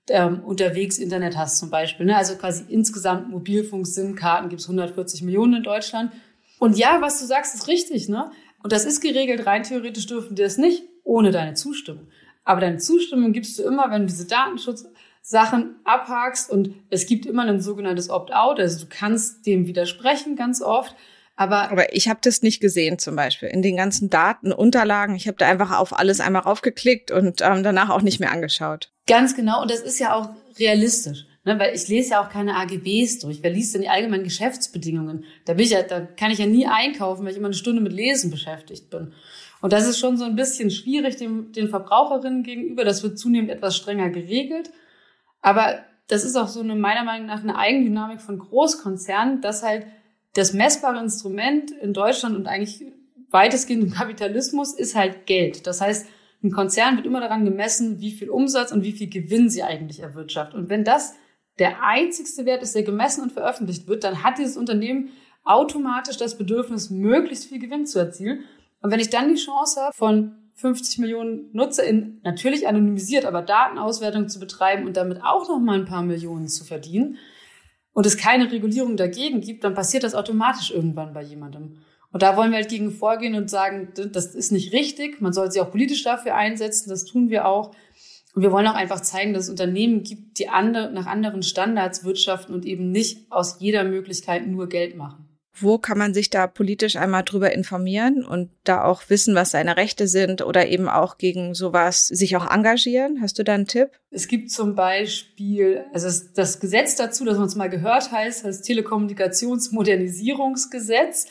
ähm, 0.09 0.41
unterwegs 0.43 0.97
Internet 0.97 1.37
hast 1.37 1.57
zum 1.59 1.69
Beispiel. 1.69 2.05
Ne? 2.05 2.15
Also 2.15 2.35
quasi 2.35 2.63
insgesamt 2.69 3.29
Mobilfunk-SIM-Karten 3.29 4.49
gibt 4.49 4.61
es 4.61 4.67
140 4.67 5.21
Millionen 5.23 5.55
in 5.55 5.63
Deutschland. 5.63 6.11
Und 6.59 6.77
ja, 6.77 7.01
was 7.01 7.19
du 7.19 7.25
sagst, 7.25 7.55
ist 7.55 7.67
richtig, 7.67 8.09
ne? 8.09 8.31
Und 8.61 8.73
das 8.73 8.85
ist 8.85 9.01
geregelt, 9.01 9.45
rein 9.45 9.63
theoretisch 9.63 10.05
dürfen 10.05 10.35
die 10.35 10.43
das 10.43 10.57
nicht, 10.57 10.83
ohne 11.03 11.31
deine 11.31 11.53
Zustimmung. 11.53 12.09
Aber 12.43 12.61
deine 12.61 12.77
Zustimmung 12.77 13.31
gibst 13.31 13.57
du 13.57 13.63
immer, 13.63 13.89
wenn 13.89 14.01
du 14.01 14.07
diese 14.07 14.25
Datenschutzsachen 14.25 15.75
abhakst 15.85 16.51
und 16.51 16.73
es 16.89 17.05
gibt 17.05 17.25
immer 17.25 17.43
ein 17.43 17.61
sogenanntes 17.61 18.09
Opt-out, 18.09 18.59
also 18.59 18.85
du 18.85 18.89
kannst 18.89 19.45
dem 19.45 19.67
widersprechen 19.67 20.35
ganz 20.35 20.61
oft. 20.61 20.95
Aber, 21.37 21.71
aber 21.71 21.95
ich 21.95 22.09
habe 22.09 22.19
das 22.21 22.41
nicht 22.41 22.59
gesehen 22.59 22.99
zum 22.99 23.15
Beispiel 23.15 23.47
in 23.47 23.61
den 23.61 23.77
ganzen 23.77 24.09
Datenunterlagen. 24.09 25.15
Ich 25.15 25.25
habe 25.25 25.37
da 25.37 25.47
einfach 25.47 25.79
auf 25.79 25.97
alles 25.97 26.19
einmal 26.19 26.41
raufgeklickt 26.41 27.11
und 27.11 27.41
ähm, 27.41 27.63
danach 27.63 27.89
auch 27.89 28.01
nicht 28.01 28.19
mehr 28.19 28.31
angeschaut. 28.31 28.91
Ganz 29.07 29.37
genau 29.37 29.61
und 29.61 29.71
das 29.71 29.79
ist 29.79 29.99
ja 29.99 30.13
auch 30.13 30.31
realistisch. 30.59 31.25
Ne, 31.45 31.57
weil 31.57 31.73
ich 31.73 31.87
lese 31.87 32.11
ja 32.11 32.23
auch 32.23 32.29
keine 32.29 32.55
AGBs 32.55 33.19
durch. 33.19 33.41
Wer 33.41 33.51
liest 33.51 33.73
denn 33.73 33.81
die 33.81 33.89
allgemeinen 33.89 34.25
Geschäftsbedingungen? 34.25 35.23
Da 35.45 35.53
bin 35.53 35.63
ich 35.63 35.71
ja, 35.71 35.83
da 35.83 36.01
kann 36.01 36.31
ich 36.31 36.39
ja 36.39 36.45
nie 36.45 36.67
einkaufen, 36.67 37.23
weil 37.23 37.31
ich 37.31 37.37
immer 37.37 37.47
eine 37.47 37.55
Stunde 37.55 37.81
mit 37.81 37.93
Lesen 37.93 38.29
beschäftigt 38.29 38.89
bin. 38.89 39.13
Und 39.61 39.73
das 39.73 39.87
ist 39.87 39.99
schon 39.99 40.17
so 40.17 40.25
ein 40.25 40.35
bisschen 40.35 40.69
schwierig 40.69 41.15
dem, 41.15 41.51
den 41.53 41.69
Verbraucherinnen 41.69 42.43
gegenüber. 42.43 42.83
Das 42.83 43.03
wird 43.03 43.17
zunehmend 43.17 43.51
etwas 43.51 43.77
strenger 43.77 44.09
geregelt. 44.09 44.71
Aber 45.41 45.79
das 46.07 46.25
ist 46.25 46.35
auch 46.35 46.47
so 46.47 46.59
eine, 46.59 46.75
meiner 46.75 47.03
Meinung 47.03 47.27
nach, 47.27 47.41
eine 47.41 47.57
Eigendynamik 47.57 48.21
von 48.21 48.39
Großkonzernen, 48.39 49.41
dass 49.41 49.63
halt 49.63 49.85
das 50.33 50.53
messbare 50.53 50.99
Instrument 50.99 51.71
in 51.71 51.93
Deutschland 51.93 52.35
und 52.35 52.47
eigentlich 52.47 52.83
weitestgehend 53.31 53.83
im 53.83 53.91
Kapitalismus 53.91 54.73
ist 54.73 54.95
halt 54.95 55.25
Geld. 55.25 55.67
Das 55.67 55.81
heißt, 55.81 56.07
ein 56.43 56.51
Konzern 56.51 56.95
wird 56.95 57.05
immer 57.05 57.19
daran 57.19 57.45
gemessen, 57.45 57.99
wie 57.99 58.11
viel 58.11 58.29
Umsatz 58.29 58.71
und 58.71 58.83
wie 58.83 58.93
viel 58.93 59.09
Gewinn 59.09 59.49
sie 59.49 59.63
eigentlich 59.63 59.99
erwirtschaftet. 59.99 60.55
Und 60.55 60.69
wenn 60.69 60.83
das 60.83 61.15
der 61.59 61.83
einzigste 61.83 62.45
Wert 62.45 62.63
ist, 62.63 62.73
der 62.73 62.83
gemessen 62.83 63.21
und 63.21 63.31
veröffentlicht 63.31 63.87
wird, 63.87 64.03
dann 64.03 64.23
hat 64.23 64.37
dieses 64.37 64.57
Unternehmen 64.57 65.09
automatisch 65.43 66.17
das 66.17 66.37
Bedürfnis, 66.37 66.89
möglichst 66.89 67.45
viel 67.45 67.59
Gewinn 67.59 67.85
zu 67.85 67.99
erzielen. 67.99 68.45
Und 68.81 68.91
wenn 68.91 68.99
ich 68.99 69.09
dann 69.09 69.29
die 69.29 69.41
Chance 69.41 69.81
habe, 69.81 69.95
von 69.95 70.35
50 70.55 70.99
Millionen 70.99 71.49
NutzerInnen 71.53 72.21
natürlich 72.23 72.67
anonymisiert, 72.67 73.25
aber 73.25 73.41
Datenauswertung 73.41 74.27
zu 74.27 74.39
betreiben 74.39 74.85
und 74.85 74.97
damit 74.97 75.21
auch 75.23 75.47
noch 75.47 75.59
mal 75.59 75.79
ein 75.79 75.85
paar 75.85 76.03
Millionen 76.03 76.47
zu 76.47 76.65
verdienen 76.65 77.17
und 77.93 78.05
es 78.05 78.17
keine 78.17 78.51
Regulierung 78.51 78.97
dagegen 78.97 79.41
gibt, 79.41 79.63
dann 79.63 79.73
passiert 79.73 80.03
das 80.03 80.15
automatisch 80.15 80.71
irgendwann 80.71 81.13
bei 81.13 81.23
jemandem. 81.23 81.77
Und 82.11 82.23
da 82.23 82.35
wollen 82.35 82.51
wir 82.51 82.57
halt 82.57 82.69
gegen 82.69 82.91
vorgehen 82.91 83.35
und 83.35 83.49
sagen, 83.49 83.93
das 84.11 84.33
ist 84.33 84.51
nicht 84.51 84.73
richtig. 84.73 85.21
Man 85.21 85.31
soll 85.31 85.51
sich 85.51 85.61
auch 85.61 85.71
politisch 85.71 86.03
dafür 86.03 86.35
einsetzen. 86.35 86.89
Das 86.89 87.05
tun 87.05 87.29
wir 87.29 87.45
auch. 87.47 87.71
Und 88.35 88.43
wir 88.43 88.51
wollen 88.51 88.67
auch 88.67 88.75
einfach 88.75 89.01
zeigen, 89.01 89.33
dass 89.33 89.45
es 89.45 89.49
Unternehmen 89.49 90.03
gibt, 90.03 90.37
die 90.39 90.49
andere, 90.49 90.91
nach 90.91 91.07
anderen 91.07 91.43
Standards 91.43 92.03
wirtschaften 92.03 92.53
und 92.53 92.65
eben 92.65 92.91
nicht 92.91 93.31
aus 93.31 93.57
jeder 93.59 93.83
Möglichkeit 93.83 94.47
nur 94.47 94.69
Geld 94.69 94.95
machen. 94.95 95.25
Wo 95.61 95.77
kann 95.77 95.97
man 95.97 96.13
sich 96.13 96.29
da 96.29 96.47
politisch 96.47 96.95
einmal 96.95 97.23
drüber 97.23 97.51
informieren 97.51 98.23
und 98.23 98.49
da 98.63 98.85
auch 98.85 99.09
wissen, 99.09 99.35
was 99.35 99.51
seine 99.51 99.75
Rechte 99.75 100.07
sind 100.07 100.41
oder 100.41 100.67
eben 100.67 100.87
auch 100.87 101.17
gegen 101.17 101.53
sowas 101.53 102.07
sich 102.07 102.37
auch 102.37 102.49
engagieren? 102.49 103.19
Hast 103.21 103.39
du 103.39 103.43
da 103.43 103.55
einen 103.55 103.67
Tipp? 103.67 103.89
Es 104.09 104.29
gibt 104.29 104.51
zum 104.51 104.75
Beispiel, 104.75 105.83
also 105.91 106.07
das 106.35 106.61
Gesetz 106.61 106.95
dazu, 106.95 107.25
das 107.25 107.35
man 107.35 107.43
uns 107.43 107.55
mal 107.55 107.69
gehört 107.69 108.09
heißt, 108.11 108.45
heißt 108.45 108.63
Telekommunikationsmodernisierungsgesetz. 108.63 111.27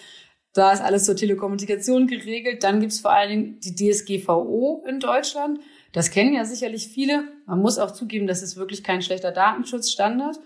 Da 0.53 0.73
ist 0.73 0.83
alles 0.83 1.05
zur 1.05 1.17
Telekommunikation 1.17 2.07
geregelt. 2.07 2.63
Dann 2.65 2.81
gibt's 2.81 3.01
vor 3.01 3.13
allen 3.13 3.31
Dingen 3.31 3.61
die 3.61 3.75
DSGVO 3.75 4.85
in 4.87 5.01
Deutschland. 5.01 5.61
Das 5.93 6.11
kennen 6.11 6.35
ja 6.35 6.45
sicherlich 6.45 6.89
viele. 6.89 7.25
Man 7.47 7.61
muss 7.61 7.79
auch 7.79 7.93
zugeben, 7.93 8.27
das 8.27 8.43
ist 8.43 8.57
wirklich 8.57 8.85
kein 8.85 9.03
schlechter 9.03 9.33
Datenschutzstandard. 9.33 10.39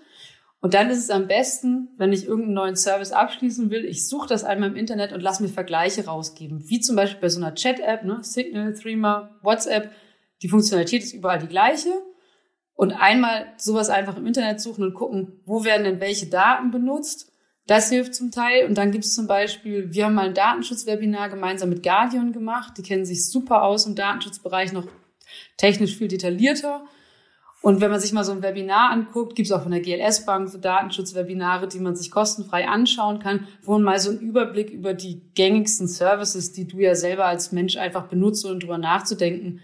Und 0.61 0.75
dann 0.75 0.91
ist 0.91 0.99
es 0.99 1.11
am 1.11 1.27
besten, 1.27 1.89
wenn 1.99 2.13
ich 2.13 2.27
irgendeinen 2.27 2.55
neuen 2.55 2.77
Service 2.77 3.11
abschließen 3.11 3.71
will, 3.71 3.85
ich 3.85 4.07
suche 4.07 4.29
das 4.29 4.45
einmal 4.45 4.71
im 4.71 4.77
Internet 4.77 5.13
und 5.13 5.21
lasse 5.21 5.43
mir 5.43 5.49
Vergleiche 5.49 6.07
rausgeben. 6.07 6.69
Wie 6.69 6.81
zum 6.81 6.95
Beispiel 6.95 7.21
bei 7.21 7.29
so 7.29 7.41
einer 7.41 7.55
Chat-App, 7.55 8.05
ne? 8.05 8.19
Signal, 8.23 8.73
Threema, 8.73 9.31
WhatsApp. 9.43 9.91
Die 10.41 10.49
Funktionalität 10.49 11.03
ist 11.03 11.15
überall 11.15 11.41
die 11.41 11.49
gleiche. 11.49 11.91
Und 12.75 12.93
einmal 12.93 13.47
sowas 13.57 13.91
einfach 13.91 14.17
im 14.17 14.27
Internet 14.27 14.61
suchen 14.61 14.85
und 14.85 14.95
gucken, 14.95 15.41
wo 15.45 15.65
werden 15.65 15.83
denn 15.83 16.01
welche 16.01 16.27
Daten 16.27 16.71
benutzt. 16.71 17.33
Das 17.67 17.91
hilft 17.91 18.15
zum 18.15 18.31
Teil. 18.31 18.67
Und 18.67 18.79
dann 18.79 18.93
gibt 18.93 19.05
es 19.05 19.17
zum 19.17 19.27
Beispiel, 19.27 19.93
wir 19.93 20.05
haben 20.05 20.15
mal 20.15 20.27
ein 20.27 20.35
Datenschutzwebinar 20.35 21.29
gemeinsam 21.29 21.71
mit 21.71 21.83
Guardian 21.83 22.33
gemacht. 22.33 22.75
Die 22.79 22.83
kennen 22.83 23.05
sich 23.05 23.29
super 23.29 23.65
aus 23.65 23.87
im 23.87 23.97
Datenschutzbereich, 23.97 24.73
noch 24.73 24.87
technisch 25.57 25.97
viel 25.97 26.09
detaillierter. 26.09 26.85
Und 27.63 27.81
wenn 27.81 27.93
man 27.93 28.01
sich 28.01 28.13
mal 28.13 28.25
so 28.25 28.33
ein 28.33 28.43
Webinar 28.43 28.91
anguckt, 28.91 29.37
gibt 29.37 29.47
es 29.47 29.53
auch 29.53 29.63
von 29.63 29.71
der 29.71 29.81
GLS 29.81 30.27
Bank 30.27 30.49
so 30.49 30.59
Datenschutzwebinare, 30.59 31.69
die 31.69 31.79
man 31.79 31.95
sich 31.95 32.11
kostenfrei 32.11 32.67
anschauen 32.67 33.21
kann, 33.21 33.47
wo 33.63 33.73
man 33.73 33.83
mal 33.83 34.01
so 34.01 34.11
einen 34.11 34.19
Überblick 34.19 34.71
über 34.71 34.95
die 34.95 35.23
gängigsten 35.35 35.87
Services, 35.87 36.53
die 36.53 36.67
du 36.67 36.81
ja 36.81 36.97
selber 36.97 37.27
als 37.27 37.53
Mensch 37.53 37.77
einfach 37.77 38.09
benutzt, 38.09 38.45
ohne 38.45 38.59
drüber 38.59 38.79
nachzudenken, 38.79 39.61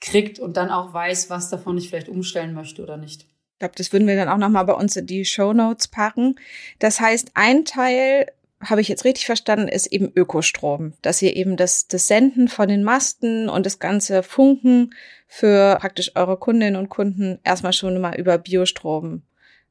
kriegt 0.00 0.38
und 0.38 0.56
dann 0.56 0.70
auch 0.70 0.94
weiß, 0.94 1.28
was 1.28 1.50
davon 1.50 1.76
ich 1.76 1.88
vielleicht 1.88 2.08
umstellen 2.08 2.54
möchte 2.54 2.82
oder 2.82 2.96
nicht. 2.96 3.22
Ich 3.22 3.58
glaube, 3.58 3.74
das 3.76 3.92
würden 3.92 4.06
wir 4.06 4.16
dann 4.16 4.28
auch 4.28 4.38
nochmal 4.38 4.64
bei 4.64 4.72
uns 4.72 4.96
in 4.96 5.06
die 5.06 5.24
Show 5.24 5.52
Notes 5.52 5.88
packen. 5.88 6.36
Das 6.78 7.00
heißt, 7.00 7.32
ein 7.34 7.64
Teil 7.64 8.26
habe 8.60 8.80
ich 8.80 8.88
jetzt 8.88 9.04
richtig 9.04 9.26
verstanden, 9.26 9.68
ist 9.68 9.86
eben 9.86 10.12
Ökostrom, 10.14 10.92
dass 11.02 11.22
ihr 11.22 11.34
eben 11.34 11.56
das, 11.56 11.88
das 11.88 12.06
Senden 12.06 12.48
von 12.48 12.68
den 12.68 12.84
Masten 12.84 13.48
und 13.48 13.64
das 13.64 13.78
ganze 13.78 14.22
Funken 14.22 14.94
für 15.26 15.76
praktisch 15.80 16.12
eure 16.14 16.36
Kundinnen 16.36 16.76
und 16.76 16.90
Kunden 16.90 17.38
erstmal 17.42 17.72
schon 17.72 17.98
mal 18.00 18.16
über 18.16 18.36
Biostrom 18.36 19.22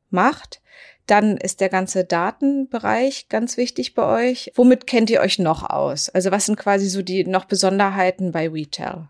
macht. 0.10 0.62
Dann 1.06 1.38
ist 1.38 1.60
der 1.62 1.70
ganze 1.70 2.04
Datenbereich 2.04 3.30
ganz 3.30 3.58
wichtig 3.58 3.94
bei 3.94 4.30
euch. 4.30 4.52
Womit 4.56 4.88
kennt 4.88 5.10
ihr 5.10 5.22
euch 5.22 5.40
noch 5.40 5.70
aus? 5.70 6.10
Also 6.10 6.32
was 6.32 6.46
sind 6.46 6.58
quasi 6.58 6.88
so 6.88 7.02
die 7.02 7.26
noch 7.26 7.46
Besonderheiten 7.46 8.32
bei 8.32 8.48
Retail? 8.48 9.10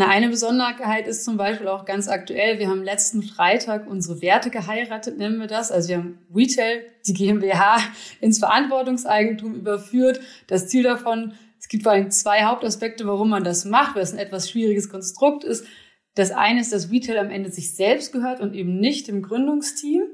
Na, 0.00 0.06
eine 0.06 0.28
Besonderheit 0.28 1.08
ist 1.08 1.24
zum 1.24 1.36
Beispiel 1.36 1.66
auch 1.66 1.84
ganz 1.84 2.06
aktuell. 2.06 2.60
Wir 2.60 2.68
haben 2.68 2.84
letzten 2.84 3.20
Freitag 3.20 3.88
unsere 3.88 4.22
Werte 4.22 4.48
geheiratet, 4.48 5.18
nennen 5.18 5.40
wir 5.40 5.48
das. 5.48 5.72
Also 5.72 5.88
wir 5.88 5.96
haben 5.96 6.18
Retail, 6.32 6.86
die 7.04 7.14
GmbH, 7.14 7.78
ins 8.20 8.38
Verantwortungseigentum 8.38 9.56
überführt. 9.56 10.20
Das 10.46 10.68
Ziel 10.68 10.84
davon, 10.84 11.32
es 11.58 11.66
gibt 11.66 11.82
vor 11.82 11.90
allem 11.90 12.12
zwei 12.12 12.44
Hauptaspekte, 12.44 13.08
warum 13.08 13.28
man 13.28 13.42
das 13.42 13.64
macht, 13.64 13.96
weil 13.96 14.04
es 14.04 14.12
ein 14.12 14.20
etwas 14.20 14.48
schwieriges 14.48 14.88
Konstrukt 14.88 15.42
ist. 15.42 15.66
Das 16.14 16.30
eine 16.30 16.60
ist, 16.60 16.72
dass 16.72 16.92
Retail 16.92 17.18
am 17.18 17.30
Ende 17.30 17.50
sich 17.50 17.74
selbst 17.74 18.12
gehört 18.12 18.38
und 18.38 18.54
eben 18.54 18.78
nicht 18.78 19.08
dem 19.08 19.20
Gründungsteam. 19.20 20.04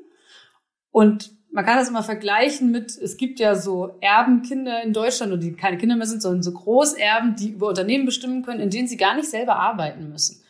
Und 0.93 1.31
man 1.55 1.65
kann 1.65 1.79
das 1.79 1.89
immer 1.89 2.03
vergleichen 2.03 2.73
mit, 2.73 2.99
es 2.99 3.17
gibt 3.17 3.39
ja 3.39 3.55
so 3.55 3.95
Erbenkinder 4.01 4.83
in 4.83 4.93
Deutschland, 4.93 5.33
und 5.33 5.41
die 5.41 5.53
keine 5.53 5.79
Kinder 5.79 5.95
mehr 5.95 6.07
sind, 6.07 6.21
sondern 6.21 6.43
so 6.43 6.51
Großerben, 6.51 7.37
die 7.37 7.51
über 7.51 7.69
Unternehmen 7.69 8.07
bestimmen 8.07 8.43
können, 8.43 8.59
in 8.59 8.71
denen 8.71 8.89
sie 8.89 8.97
gar 8.97 9.15
nicht 9.15 9.31
selber 9.31 9.55
arbeiten 9.55 10.09
müssen. 10.09 10.43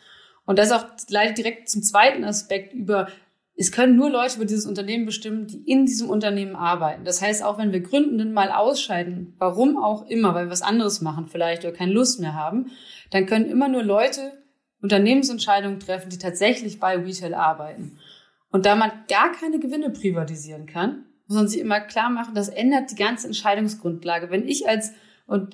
Und 0.47 0.57
das 0.57 0.71
auch 0.71 0.85
leitet 1.09 1.37
direkt 1.37 1.69
zum 1.69 1.83
zweiten 1.83 2.23
Aspekt 2.23 2.73
über, 2.73 3.07
es 3.55 3.71
können 3.71 3.95
nur 3.95 4.09
Leute 4.09 4.37
über 4.37 4.45
dieses 4.45 4.65
Unternehmen 4.65 5.05
bestimmen, 5.05 5.45
die 5.45 5.61
in 5.71 5.85
diesem 5.85 6.09
Unternehmen 6.09 6.55
arbeiten. 6.55 7.05
Das 7.05 7.21
heißt, 7.21 7.43
auch 7.43 7.59
wenn 7.59 7.71
wir 7.71 7.81
Gründenden 7.81 8.33
mal 8.33 8.49
ausscheiden, 8.49 9.35
warum 9.37 9.77
auch 9.77 10.07
immer, 10.07 10.33
weil 10.33 10.47
wir 10.47 10.51
was 10.51 10.63
anderes 10.63 11.01
machen 11.01 11.27
vielleicht 11.27 11.63
oder 11.65 11.73
keine 11.73 11.93
Lust 11.93 12.19
mehr 12.19 12.33
haben, 12.33 12.71
dann 13.11 13.27
können 13.27 13.45
immer 13.45 13.67
nur 13.67 13.83
Leute 13.83 14.31
Unternehmensentscheidungen 14.81 15.79
treffen, 15.79 16.09
die 16.09 16.17
tatsächlich 16.17 16.79
bei 16.79 16.97
Retail 16.97 17.35
arbeiten. 17.35 17.99
Und 18.55 18.65
da 18.65 18.77
man 18.77 18.89
gar 19.09 19.33
keine 19.33 19.59
Gewinne 19.59 19.89
privatisieren 19.89 20.65
kann, 20.65 21.03
muss 21.27 21.35
man 21.35 21.49
sich 21.49 21.59
immer 21.59 21.81
klar 21.81 22.09
machen, 22.09 22.35
das 22.35 22.47
ändert 22.47 22.89
die 22.89 22.95
ganze 22.95 23.27
Entscheidungsgrundlage. 23.27 24.31
Wenn 24.31 24.47
ich 24.47 24.65
als 24.65 24.93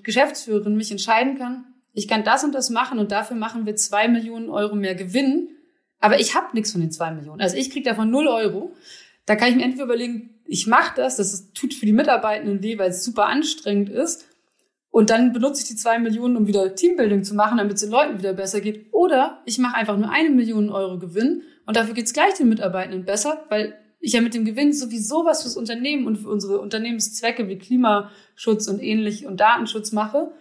Geschäftsführerin 0.03 0.75
mich 0.75 0.91
entscheiden 0.91 1.36
kann, 1.36 1.65
ich 1.93 2.08
kann 2.08 2.24
das 2.24 2.43
und 2.43 2.53
das 2.53 2.70
machen 2.70 3.00
und 3.00 3.12
dafür 3.12 3.36
machen 3.36 3.65
wir 3.65 3.75
zwei 3.75 4.08
Millionen 4.08 4.51
Euro 4.51 4.75
mehr 4.75 4.93
Gewinn, 4.93 5.50
aber 6.00 6.20
ich 6.20 6.36
habe 6.36 6.53
nichts 6.53 6.74
von 6.74 6.81
den 6.81 6.91
zwei 6.91 7.10
Millionen. 7.10 7.41
Also 7.41 7.58
ich 7.58 7.72
kriege 7.72 7.89
davon 7.89 8.12
null 8.12 8.27
Euro. 8.27 8.72
Da 9.25 9.36
kann 9.36 9.50
ich 9.50 9.55
mir 9.55 9.63
entweder 9.63 9.86
überlegen, 9.86 10.39
ich 10.46 10.67
mache 10.67 10.93
das, 10.96 11.17
das 11.17 11.53
tut 11.53 11.74
für 11.74 11.88
die 11.88 11.93
Mitarbeitenden 11.93 12.62
weh, 12.62 12.77
weil 12.77 12.91
es 12.91 13.03
super 13.03 13.25
anstrengend 13.25 13.89
ist. 13.89 14.27
Und 14.91 15.10
dann 15.10 15.34
benutze 15.34 15.63
ich 15.63 15.67
die 15.67 15.75
zwei 15.75 15.98
Millionen, 15.98 16.38
um 16.38 16.46
wieder 16.46 16.75
Teambuilding 16.75 17.24
zu 17.24 17.34
machen, 17.34 17.58
damit 17.58 17.74
es 17.74 17.81
den 17.81 17.89
Leuten 17.89 18.20
wieder 18.20 18.34
besser 18.34 18.62
geht. 18.62 18.93
Oder 18.93 19.41
ich 19.48 19.58
mache 19.58 19.75
einfach 19.75 19.98
nur 19.98 20.12
eine 20.12 20.29
Million 20.29 20.70
Euro 20.70 21.00
Gewinn 21.00 21.41
und 21.65 21.75
dafür 21.75 21.94
geht's 21.94 22.13
gleich 22.13 22.34
den 22.36 22.50
Mitarbeitenden 22.50 23.06
besser, 23.06 23.46
weil 23.50 23.77
ich 24.00 24.13
ja 24.13 24.22
mit 24.22 24.34
dem 24.34 24.46
Gewinn 24.46 24.74
sowieso 24.74 25.25
was 25.25 25.44
fürs 25.44 25.56
Unternehmen 25.56 26.08
und 26.08 26.18
für 26.18 26.30
unsere 26.30 26.60
Unternehmenszwecke 26.60 27.48
wie 27.48 27.58
Klimaschutz 27.58 28.68
und 28.68 28.82
ähnlich 28.82 29.27
und 29.27 29.39
Datenschutz 29.39 29.91
mache. 29.91 30.32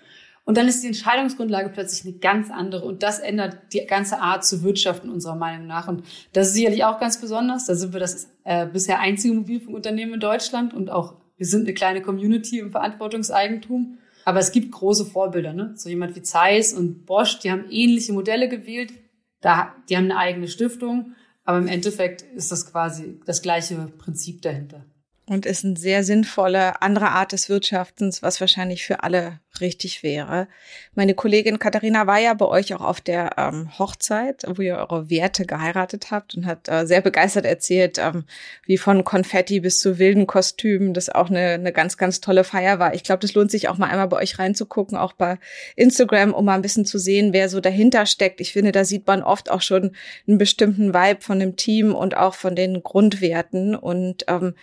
Und 0.45 0.57
dann 0.57 0.67
ist 0.67 0.83
die 0.83 0.89
Entscheidungsgrundlage 0.89 1.69
plötzlich 1.69 2.05
eine 2.05 2.19
ganz 2.19 2.51
andere. 2.51 2.85
Und 2.85 3.03
das 3.03 3.19
ändert 3.19 3.59
die 3.73 3.87
ganze 3.87 4.21
Art 4.21 4.45
zu 4.45 4.63
wirtschaften 4.63 5.11
unserer 5.11 5.37
Meinung 5.37 5.67
nach. 5.67 5.87
Und 5.87 6.05
das 6.33 6.49
ist 6.49 6.55
sicherlich 6.55 6.85
auch 6.85 6.99
ganz 6.99 7.21
besonders. 7.21 7.67
Da 7.67 7.75
sind 7.75 7.93
wir 7.93 8.01
das 8.01 8.31
äh, 8.45 8.67
bisher 8.67 8.99
einzige 9.01 9.35
Mobilfunkunternehmen 9.35 10.15
in 10.15 10.21
Deutschland 10.21 10.75
und 10.75 10.91
auch 10.91 11.15
wir 11.37 11.47
sind 11.47 11.63
eine 11.63 11.75
kleine 11.75 12.03
Community 12.03 12.59
im 12.59 12.71
Verantwortungseigentum. 12.71 13.99
Aber 14.25 14.41
es 14.41 14.53
gibt 14.53 14.73
große 14.73 15.07
Vorbilder, 15.07 15.53
ne? 15.53 15.73
So 15.77 15.89
jemand 15.89 16.15
wie 16.15 16.23
Zeiss 16.23 16.75
und 16.75 17.07
Bosch, 17.07 17.39
die 17.39 17.51
haben 17.51 17.65
ähnliche 17.71 18.13
Modelle 18.13 18.49
gewählt. 18.49 18.93
Da, 19.41 19.75
die 19.89 19.97
haben 19.97 20.05
eine 20.05 20.19
eigene 20.19 20.49
Stiftung, 20.49 21.15
aber 21.45 21.59
im 21.59 21.69
Endeffekt 21.69 22.23
ist 22.23 22.53
das 22.53 22.71
quasi 22.71 23.21
das 23.25 23.43
gleiche 23.43 23.77
Prinzip 23.99 24.43
dahinter. 24.43 24.85
Und 25.31 25.47
ist 25.47 25.65
eine 25.65 25.77
sehr 25.77 26.03
sinnvolle 26.03 26.83
andere 26.83 27.11
Art 27.11 27.31
des 27.31 27.49
Wirtschaftens, 27.49 28.21
was 28.21 28.41
wahrscheinlich 28.41 28.85
für 28.85 29.05
alle 29.05 29.39
richtig 29.61 30.03
wäre. 30.03 30.49
Meine 30.95 31.15
Kollegin 31.15 31.59
Katharina 31.59 32.07
war 32.07 32.19
ja 32.19 32.35
bei 32.35 32.47
euch 32.47 32.75
auch 32.75 32.81
auf 32.81 33.01
der 33.01 33.33
ähm, 33.37 33.79
Hochzeit, 33.79 34.45
wo 34.49 34.63
ihr 34.63 34.77
eure 34.77 35.09
Werte 35.09 35.47
geheiratet 35.47 36.11
habt 36.11 36.35
und 36.35 36.47
hat 36.47 36.69
äh, 36.69 36.85
sehr 36.85 37.01
begeistert 37.01 37.45
erzählt, 37.45 37.99
ähm, 37.99 38.25
wie 38.65 38.77
von 38.77 39.05
Konfetti 39.05 39.61
bis 39.61 39.79
zu 39.79 39.99
wilden 40.01 40.27
Kostümen 40.27 40.95
das 40.95 41.09
auch 41.09 41.31
eine, 41.31 41.51
eine 41.51 41.73
ganz, 41.73 41.97
ganz 41.97 42.21
tolle 42.21 42.43
Feier 42.43 42.81
war. 42.81 42.95
Ich 42.95 43.05
glaube, 43.05 43.21
das 43.21 43.35
lohnt 43.35 43.53
sich 43.53 43.69
auch 43.69 43.79
mal 43.79 43.89
einmal 43.89 44.09
bei 44.09 44.19
euch 44.19 44.39
reinzugucken, 44.39 44.97
auch 44.97 45.13
bei 45.13 45.39
Instagram, 45.77 46.35
um 46.35 46.45
mal 46.45 46.55
ein 46.55 46.63
bisschen 46.63 46.87
zu 46.87 46.99
sehen, 46.99 47.33
wer 47.33 47.49
so 47.49 47.61
dahinter 47.61 48.07
steckt. 48.07 48.41
Ich 48.41 48.53
finde, 48.53 48.73
da 48.73 48.85
sieht 48.85 49.07
man 49.07 49.23
oft 49.23 49.51
auch 49.51 49.63
schon 49.63 49.95
einen 50.27 50.39
bestimmten 50.39 50.93
Vibe 50.93 51.21
von 51.21 51.39
dem 51.39 51.55
Team 51.55 51.95
und 51.95 52.17
auch 52.17 52.35
von 52.35 52.57
den 52.57 52.83
Grundwerten 52.83 53.77
und 53.77 54.25
ähm, 54.29 54.55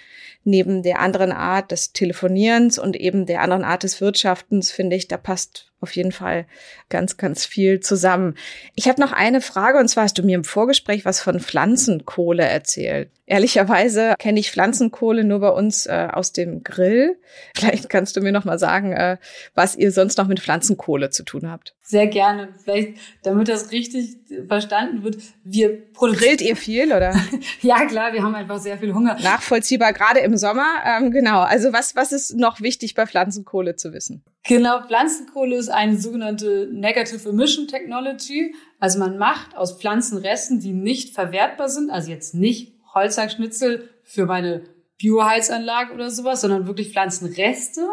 neben 0.57 0.81
der 0.81 0.99
anderen 0.99 1.31
Art 1.31 1.71
des 1.71 1.93
Telefonierens 1.93 2.79
und 2.79 2.95
eben 2.95 3.27
der 3.27 3.41
anderen 3.41 3.63
Art 3.63 3.83
des 3.83 4.01
Wirtschaftens 4.01 4.71
finde 4.71 4.95
ich, 4.95 5.07
da 5.07 5.15
passt 5.15 5.71
auf 5.79 5.95
jeden 5.95 6.11
Fall 6.11 6.45
ganz, 6.89 7.17
ganz 7.17 7.45
viel 7.45 7.79
zusammen. 7.79 8.35
Ich 8.75 8.87
habe 8.87 8.99
noch 8.99 9.11
eine 9.11 9.41
Frage 9.41 9.77
und 9.77 9.87
zwar 9.87 10.05
hast 10.05 10.17
du 10.17 10.23
mir 10.23 10.35
im 10.35 10.43
Vorgespräch 10.43 11.05
was 11.05 11.21
von 11.21 11.39
Pflanzenkohle 11.39 12.43
erzählt. 12.43 13.09
Ehrlicherweise 13.29 14.15
kenne 14.17 14.39
ich 14.39 14.51
Pflanzenkohle 14.51 15.25
nur 15.25 15.39
bei 15.39 15.49
uns 15.49 15.85
äh, 15.85 16.07
aus 16.11 16.31
dem 16.31 16.63
Grill. 16.63 17.19
Vielleicht 17.55 17.89
kannst 17.89 18.15
du 18.15 18.21
mir 18.21 18.31
noch 18.31 18.45
mal 18.45 18.57
sagen, 18.57 18.93
äh, 18.93 19.17
was 19.53 19.75
ihr 19.75 19.91
sonst 19.91 20.17
noch 20.17 20.27
mit 20.27 20.39
Pflanzenkohle 20.39 21.09
zu 21.09 21.23
tun 21.23 21.49
habt. 21.49 21.75
Sehr 21.81 22.07
gerne. 22.07 22.49
Vielleicht, 22.63 22.97
damit 23.23 23.49
das 23.49 23.71
richtig 23.71 24.15
verstanden 24.47 25.03
wird, 25.03 25.17
wir 25.43 25.77
Grillt 25.93 26.41
ihr 26.41 26.55
viel 26.55 26.87
oder? 26.87 27.15
ja 27.61 27.85
klar, 27.85 28.13
wir 28.13 28.23
haben 28.23 28.35
einfach 28.35 28.59
sehr 28.59 28.77
viel 28.77 28.93
Hunger. 28.93 29.17
Nachvollziehbar, 29.21 29.91
gerade 29.91 30.21
im 30.21 30.37
Sommer. 30.37 30.67
Ähm, 30.85 31.11
genau. 31.11 31.41
Also 31.41 31.73
was 31.73 31.95
was 31.95 32.13
ist 32.13 32.35
noch 32.35 32.61
wichtig 32.61 32.95
bei 32.95 33.05
Pflanzenkohle 33.05 33.75
zu 33.75 33.93
wissen? 33.93 34.23
Genau, 34.47 34.81
Pflanzenkohle 34.81 35.57
ist 35.57 35.66
eine 35.69 35.97
sogenannte 35.97 36.69
Negative 36.71 37.29
Emission 37.29 37.67
Technology. 37.67 38.55
Also 38.79 38.99
man 38.99 39.17
macht 39.17 39.55
aus 39.55 39.79
Pflanzenresten, 39.79 40.59
die 40.59 40.73
nicht 40.73 41.13
verwertbar 41.13 41.69
sind, 41.69 41.89
also 41.89 42.11
jetzt 42.11 42.33
nicht 42.35 42.73
Holzhackschnitzel 42.93 43.89
für 44.03 44.25
meine 44.25 44.63
Bioheizanlage 44.97 45.93
oder 45.93 46.09
sowas, 46.09 46.41
sondern 46.41 46.67
wirklich 46.67 46.91
Pflanzenreste. 46.91 47.87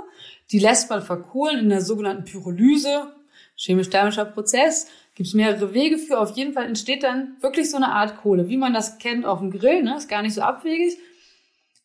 Die 0.50 0.58
lässt 0.58 0.90
man 0.90 1.02
verkohlen 1.02 1.58
in 1.58 1.68
der 1.68 1.80
sogenannten 1.80 2.24
Pyrolyse, 2.24 3.12
chemisch-thermischer 3.56 4.24
Prozess. 4.24 4.88
Gibt 5.14 5.28
es 5.28 5.34
mehrere 5.34 5.74
Wege 5.74 5.98
für. 5.98 6.18
Auf 6.18 6.36
jeden 6.36 6.52
Fall 6.54 6.66
entsteht 6.66 7.02
dann 7.02 7.36
wirklich 7.40 7.70
so 7.70 7.76
eine 7.76 7.92
Art 7.92 8.16
Kohle, 8.16 8.48
wie 8.48 8.56
man 8.56 8.74
das 8.74 8.98
kennt 8.98 9.26
auf 9.26 9.38
dem 9.38 9.50
Grill. 9.50 9.82
Ne? 9.82 9.96
Ist 9.96 10.08
gar 10.08 10.22
nicht 10.22 10.34
so 10.34 10.40
abwegig. 10.40 10.98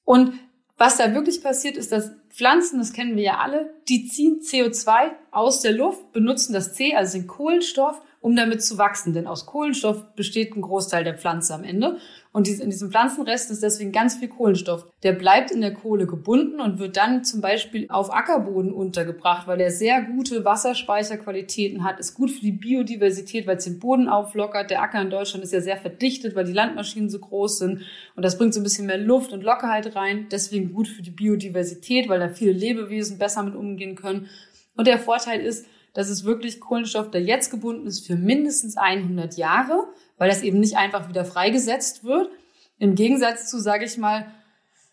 Und 0.03 0.33
was 0.79 0.97
da 0.97 1.13
wirklich 1.13 1.43
passiert, 1.43 1.77
ist, 1.77 1.91
dass 1.91 2.11
Pflanzen, 2.29 2.79
das 2.79 2.93
kennen 2.93 3.15
wir 3.15 3.23
ja 3.23 3.37
alle, 3.39 3.73
die 3.89 4.07
ziehen 4.07 4.39
CO2 4.39 5.11
aus 5.29 5.61
der 5.61 5.73
Luft, 5.73 6.13
benutzen 6.13 6.53
das 6.53 6.73
C, 6.73 6.95
also 6.95 7.17
den 7.17 7.27
Kohlenstoff, 7.27 8.01
um 8.21 8.35
damit 8.35 8.63
zu 8.63 8.77
wachsen. 8.77 9.13
Denn 9.13 9.27
aus 9.27 9.45
Kohlenstoff 9.45 10.13
besteht 10.15 10.55
ein 10.55 10.61
Großteil 10.61 11.03
der 11.03 11.17
Pflanze 11.17 11.53
am 11.53 11.63
Ende. 11.63 11.97
Und 12.31 12.47
in 12.47 12.69
diesem 12.69 12.91
Pflanzenrest 12.91 13.49
ist 13.49 13.63
deswegen 13.63 13.91
ganz 13.91 14.15
viel 14.15 14.27
Kohlenstoff. 14.27 14.85
Der 15.01 15.13
bleibt 15.13 15.49
in 15.49 15.61
der 15.61 15.73
Kohle 15.73 16.05
gebunden 16.05 16.59
und 16.59 16.77
wird 16.77 16.95
dann 16.95 17.23
zum 17.23 17.41
Beispiel 17.41 17.87
auf 17.89 18.13
Ackerboden 18.13 18.71
untergebracht, 18.71 19.47
weil 19.47 19.59
er 19.59 19.71
sehr 19.71 20.03
gute 20.03 20.45
Wasserspeicherqualitäten 20.45 21.83
hat, 21.83 21.99
ist 21.99 22.13
gut 22.13 22.29
für 22.29 22.41
die 22.41 22.51
Biodiversität, 22.51 23.47
weil 23.47 23.57
es 23.57 23.63
den 23.63 23.79
Boden 23.79 24.07
auflockert. 24.07 24.69
Der 24.69 24.83
Acker 24.83 25.01
in 25.01 25.09
Deutschland 25.09 25.43
ist 25.43 25.53
ja 25.53 25.61
sehr 25.61 25.77
verdichtet, 25.77 26.35
weil 26.35 26.45
die 26.45 26.53
Landmaschinen 26.53 27.09
so 27.09 27.19
groß 27.19 27.57
sind. 27.57 27.81
Und 28.15 28.23
das 28.23 28.37
bringt 28.37 28.53
so 28.53 28.59
ein 28.59 28.63
bisschen 28.63 28.85
mehr 28.85 28.99
Luft 28.99 29.33
und 29.33 29.43
Lockerheit 29.43 29.95
rein. 29.95 30.27
Deswegen 30.31 30.71
gut 30.71 30.87
für 30.87 31.01
die 31.01 31.11
Biodiversität, 31.11 32.09
weil 32.09 32.19
da 32.19 32.29
viele 32.29 32.51
Lebewesen 32.51 33.17
besser 33.17 33.41
mit 33.41 33.55
umgehen 33.55 33.95
können. 33.95 34.29
Und 34.75 34.85
der 34.87 34.99
Vorteil 34.99 35.41
ist, 35.41 35.65
dass 35.99 36.09
es 36.09 36.23
wirklich 36.23 36.59
Kohlenstoff, 36.59 37.11
der 37.11 37.21
jetzt 37.21 37.51
gebunden 37.51 37.85
ist 37.85 38.07
für 38.07 38.15
mindestens 38.15 38.77
100 38.77 39.37
Jahre 39.37 39.87
weil 40.19 40.29
das 40.29 40.43
eben 40.43 40.59
nicht 40.59 40.77
einfach 40.77 41.09
wieder 41.09 41.25
freigesetzt 41.25 42.03
wird. 42.03 42.29
Im 42.77 42.93
Gegensatz 42.93 43.49
zu, 43.49 43.59
sage 43.59 43.85
ich 43.85 43.97
mal, 43.97 44.27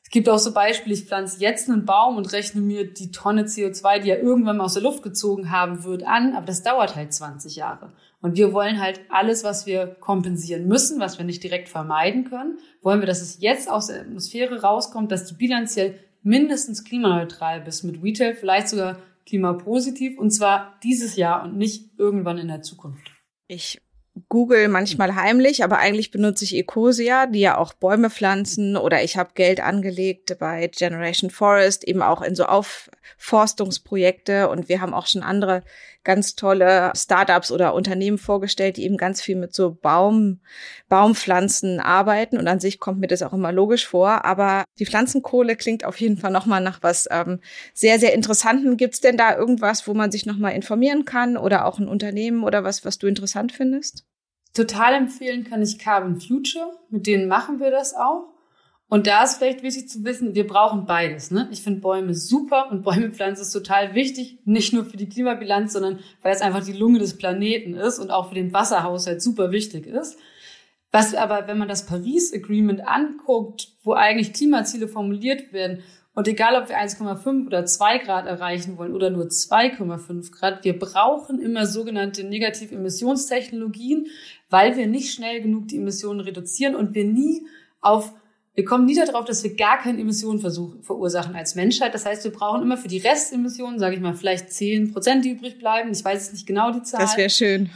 es 0.03 0.11
gibt 0.11 0.29
auch 0.29 0.39
so 0.39 0.55
Beispiele, 0.55 0.95
ich 0.95 1.05
pflanze 1.05 1.41
jetzt 1.41 1.69
einen 1.69 1.85
Baum 1.85 2.17
und 2.17 2.33
rechne 2.33 2.61
mir 2.61 2.91
die 2.91 3.11
Tonne 3.11 3.43
CO2, 3.43 3.99
die 3.99 4.11
er 4.11 4.23
irgendwann 4.23 4.59
mal 4.59 4.65
aus 4.65 4.75
der 4.75 4.85
Luft 4.85 5.03
gezogen 5.03 5.51
haben 5.51 5.83
wird, 5.83 6.05
an, 6.05 6.35
aber 6.35 6.47
das 6.47 6.63
dauert 6.63 6.95
halt 6.95 7.13
20 7.13 7.57
Jahre. 7.57 7.93
Und 8.23 8.37
wir 8.37 8.53
wollen 8.53 8.81
halt 8.81 9.01
alles, 9.11 9.43
was 9.43 9.67
wir 9.67 9.87
kompensieren 9.87 10.69
müssen, 10.69 11.01
was 11.01 11.19
wir 11.19 11.25
nicht 11.25 11.43
direkt 11.43 11.69
vermeiden 11.69 12.25
können, 12.25 12.59
wollen 12.83 13.01
wir, 13.01 13.07
dass 13.07 13.21
es 13.21 13.41
jetzt 13.41 13.69
aus 13.69 13.89
der 13.89 14.03
Atmosphäre 14.03 14.63
rauskommt, 14.63 15.11
dass 15.11 15.27
du 15.27 15.35
bilanziell 15.35 15.99
mindestens 16.23 16.85
klimaneutral 16.85 17.61
bist 17.61 17.83
mit 17.83 18.01
Retail, 18.03 18.35
vielleicht 18.35 18.69
sogar 18.69 18.99
klimapositiv 19.27 20.19
und 20.19 20.31
zwar 20.31 20.79
dieses 20.83 21.17
Jahr 21.17 21.45
und 21.45 21.57
nicht 21.57 21.99
irgendwann 21.99 22.39
in 22.39 22.49
der 22.49 22.63
Zukunft. 22.63 23.13
Ich 23.49 23.81
Google 24.29 24.69
manchmal 24.69 25.15
heimlich, 25.15 25.63
aber 25.63 25.79
eigentlich 25.79 26.11
benutze 26.11 26.45
ich 26.45 26.57
Ecosia, 26.57 27.27
die 27.27 27.41
ja 27.41 27.59
auch 27.59 27.75
Bäume 27.75 28.09
pflanzen 28.09 28.77
oder 28.77 29.05
ich 29.05 29.19
habe 29.19 29.31
Geld 29.35 29.61
angelegt 29.61 30.39
bei 30.39 30.69
Generation 30.69 31.31
Forest, 31.31 31.85
eben 31.85 32.01
auch 32.01 32.23
in 32.23 32.35
so 32.35 32.47
Aufforstungsprojekte 32.47 34.49
und 34.49 34.71
wir 34.71 34.81
haben 34.81 34.95
auch 34.95 35.07
schon 35.07 35.23
andere 35.23 35.63
ganz 36.07 36.37
tolle 36.37 36.93
Startups 36.97 37.51
oder 37.51 37.75
Unternehmen 37.75 38.17
vorgestellt, 38.17 38.79
die 38.79 38.85
eben 38.85 38.97
ganz 38.97 39.21
viel 39.21 39.37
mit 39.37 39.53
so 39.53 39.73
Baum, 39.75 40.41
Baumpflanzen 40.89 41.81
arbeiten 41.81 42.39
und 42.39 42.47
an 42.49 42.61
sich 42.61 42.79
kommt 42.79 43.01
mir 43.01 43.09
das 43.09 43.23
auch 43.23 43.33
immer 43.33 43.53
logisch 43.53 43.87
vor, 43.87 44.25
aber 44.25 44.65
die 44.79 44.87
Pflanzenkohle 44.87 45.57
klingt 45.57 45.85
auf 45.85 46.01
jeden 46.01 46.17
Fall 46.17 46.31
nochmal 46.31 46.63
nach 46.63 46.83
was 46.83 47.09
ähm, 47.11 47.41
sehr, 47.75 47.99
sehr 47.99 48.15
Interessanten. 48.15 48.77
Gibt's 48.77 49.01
denn 49.01 49.17
da 49.17 49.37
irgendwas, 49.37 49.87
wo 49.89 49.95
man 49.95 50.13
sich 50.13 50.25
nochmal 50.25 50.55
informieren 50.55 51.05
kann 51.05 51.37
oder 51.37 51.67
auch 51.67 51.81
ein 51.81 51.89
Unternehmen 51.89 52.45
oder 52.45 52.63
was, 52.63 52.85
was 52.85 52.99
du 52.99 53.09
interessant 53.09 53.51
findest? 53.51 54.07
Total 54.55 54.95
empfehlen 54.95 55.45
kann 55.45 55.61
ich 55.61 55.79
Carbon 55.79 56.21
Future. 56.21 56.71
Mit 56.89 57.07
denen 57.07 57.27
machen 57.27 57.59
wir 57.59 57.73
das 57.73 57.95
auch. 57.95 58.36
Und 58.89 59.09
da 59.09 59.25
ist 59.25 59.39
vielleicht 59.39 59.65
wichtig 59.65 59.89
zu 59.89 60.05
wissen, 60.05 60.37
wir 60.37 60.47
brauchen 60.47 60.87
beides. 60.87 61.33
Ne? 61.33 61.49
Ich 61.51 61.63
finde 61.63 61.81
Bäume 61.81 62.15
super 62.15 62.71
und 62.71 62.83
Bäume 62.85 63.11
pflanzen 63.11 63.43
ist 63.43 63.51
total 63.51 63.95
wichtig, 63.95 64.39
nicht 64.45 64.73
nur 64.73 64.85
für 64.85 64.97
die 64.97 65.09
Klimabilanz, 65.09 65.73
sondern 65.73 65.99
weil 66.23 66.35
es 66.35 66.41
einfach 66.41 66.65
die 66.65 66.73
Lunge 66.73 67.01
des 67.01 67.19
Planeten 67.19 67.75
ist 67.75 67.99
und 67.99 68.11
auch 68.11 68.29
für 68.29 68.37
den 68.37 68.53
Wasserhaushalt 68.53 69.21
super 69.21 69.51
wichtig 69.51 69.87
ist. 69.87 70.19
Was 70.93 71.15
aber, 71.15 71.49
wenn 71.49 71.59
man 71.59 71.69
das 71.69 71.87
Paris 71.87 72.33
Agreement 72.33 72.87
anguckt, 72.87 73.73
wo 73.83 73.93
eigentlich 73.93 74.33
Klimaziele 74.33 74.87
formuliert 74.87 75.53
werden, 75.53 75.83
und 76.15 76.27
egal, 76.29 76.61
ob 76.61 76.71
wir 76.71 76.79
1,5 76.79 77.47
oder 77.47 77.67
2 77.67 77.99
Grad 77.99 78.25
erreichen 78.25 78.79
wollen 78.79 78.95
oder 78.95 79.11
nur 79.11 79.27
2,5 79.27 80.33
Grad, 80.33 80.65
wir 80.65 80.79
brauchen 80.79 81.39
immer 81.39 81.67
sogenannte 81.67 82.25
Negativemissionstechnologien, 82.25 84.07
weil 84.49 84.79
wir 84.79 84.87
nicht 84.87 85.13
schnell 85.13 85.43
genug 85.43 85.69
die 85.69 85.77
Emissionen 85.77 86.21
reduzieren 86.21 86.75
und 86.75 86.95
wir 86.95 87.05
nie 87.05 87.47
auf 87.83 88.15
wir 88.57 88.65
kommen 88.65 88.87
nie 88.87 88.95
darauf, 88.95 89.27
dass 89.27 89.45
wir 89.45 89.55
gar 89.55 89.79
keine 89.79 90.01
Emissionen 90.01 90.41
verursachen 90.41 91.37
als 91.37 91.55
Menschheit. 91.57 91.93
Das 91.93 92.07
heißt, 92.07 92.25
wir 92.25 92.33
brauchen 92.33 92.63
immer 92.63 92.79
für 92.79 92.89
die 92.89 92.97
Restemissionen, 92.97 93.79
sage 93.79 93.97
ich 93.97 94.01
mal, 94.01 94.15
vielleicht 94.15 94.51
10 94.51 94.95
Prozent, 94.95 95.27
die 95.27 95.33
übrig 95.33 95.59
bleiben. 95.59 95.93
Ich 95.93 96.03
weiß 96.03 96.25
jetzt 96.25 96.33
nicht 96.33 96.47
genau 96.47 96.71
die 96.71 96.83
Zahl. 96.83 97.01
Das 97.01 97.19
wäre 97.19 97.29
schön. 97.29 97.69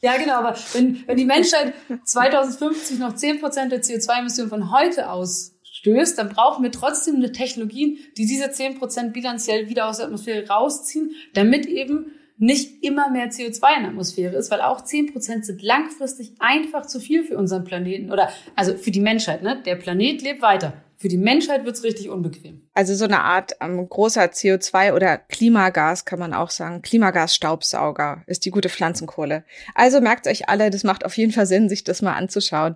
Ja, 0.00 0.16
genau. 0.16 0.34
Aber 0.34 0.56
wenn, 0.74 1.02
wenn 1.08 1.16
die 1.16 1.24
Menschheit 1.24 1.74
2050 2.04 3.00
noch 3.00 3.16
10 3.16 3.40
Prozent 3.40 3.72
der 3.72 3.82
CO2-Emissionen 3.82 4.48
von 4.48 4.70
heute 4.70 5.10
ausstößt, 5.10 6.16
dann 6.16 6.28
brauchen 6.28 6.62
wir 6.62 6.70
trotzdem 6.70 7.16
eine 7.16 7.32
Technologien, 7.32 7.98
die 8.16 8.26
diese 8.26 8.52
10 8.52 8.78
Prozent 8.78 9.12
bilanziell 9.12 9.68
wieder 9.68 9.88
aus 9.88 9.96
der 9.96 10.06
Atmosphäre 10.06 10.46
rausziehen, 10.46 11.16
damit 11.34 11.66
eben 11.66 12.12
nicht 12.38 12.82
immer 12.84 13.10
mehr 13.10 13.30
CO2 13.30 13.76
in 13.76 13.82
der 13.82 13.90
Atmosphäre 13.90 14.36
ist, 14.36 14.50
weil 14.50 14.60
auch 14.60 14.82
10% 14.82 15.42
sind 15.42 15.62
langfristig 15.62 16.32
einfach 16.38 16.86
zu 16.86 17.00
viel 17.00 17.24
für 17.24 17.36
unseren 17.36 17.64
Planeten 17.64 18.12
oder 18.12 18.30
also 18.54 18.74
für 18.74 18.90
die 18.90 19.00
Menschheit. 19.00 19.42
Ne? 19.42 19.60
Der 19.64 19.76
Planet 19.76 20.22
lebt 20.22 20.40
weiter. 20.40 20.72
Für 21.00 21.06
die 21.06 21.16
Menschheit 21.16 21.64
wird's 21.64 21.84
richtig 21.84 22.08
unbequem. 22.08 22.68
Also 22.74 22.92
so 22.96 23.04
eine 23.04 23.20
Art 23.20 23.52
ähm, 23.60 23.88
großer 23.88 24.24
CO2 24.24 24.94
oder 24.94 25.16
Klimagas 25.16 26.04
kann 26.04 26.18
man 26.18 26.34
auch 26.34 26.50
sagen. 26.50 26.82
Klimagasstaubsauger 26.82 28.24
ist 28.26 28.44
die 28.44 28.50
gute 28.50 28.68
Pflanzenkohle. 28.68 29.44
Also 29.76 30.00
merkt 30.00 30.26
euch 30.26 30.48
alle, 30.48 30.70
das 30.70 30.82
macht 30.82 31.06
auf 31.06 31.16
jeden 31.16 31.30
Fall 31.30 31.46
Sinn, 31.46 31.68
sich 31.68 31.84
das 31.84 32.02
mal 32.02 32.14
anzuschauen. 32.14 32.74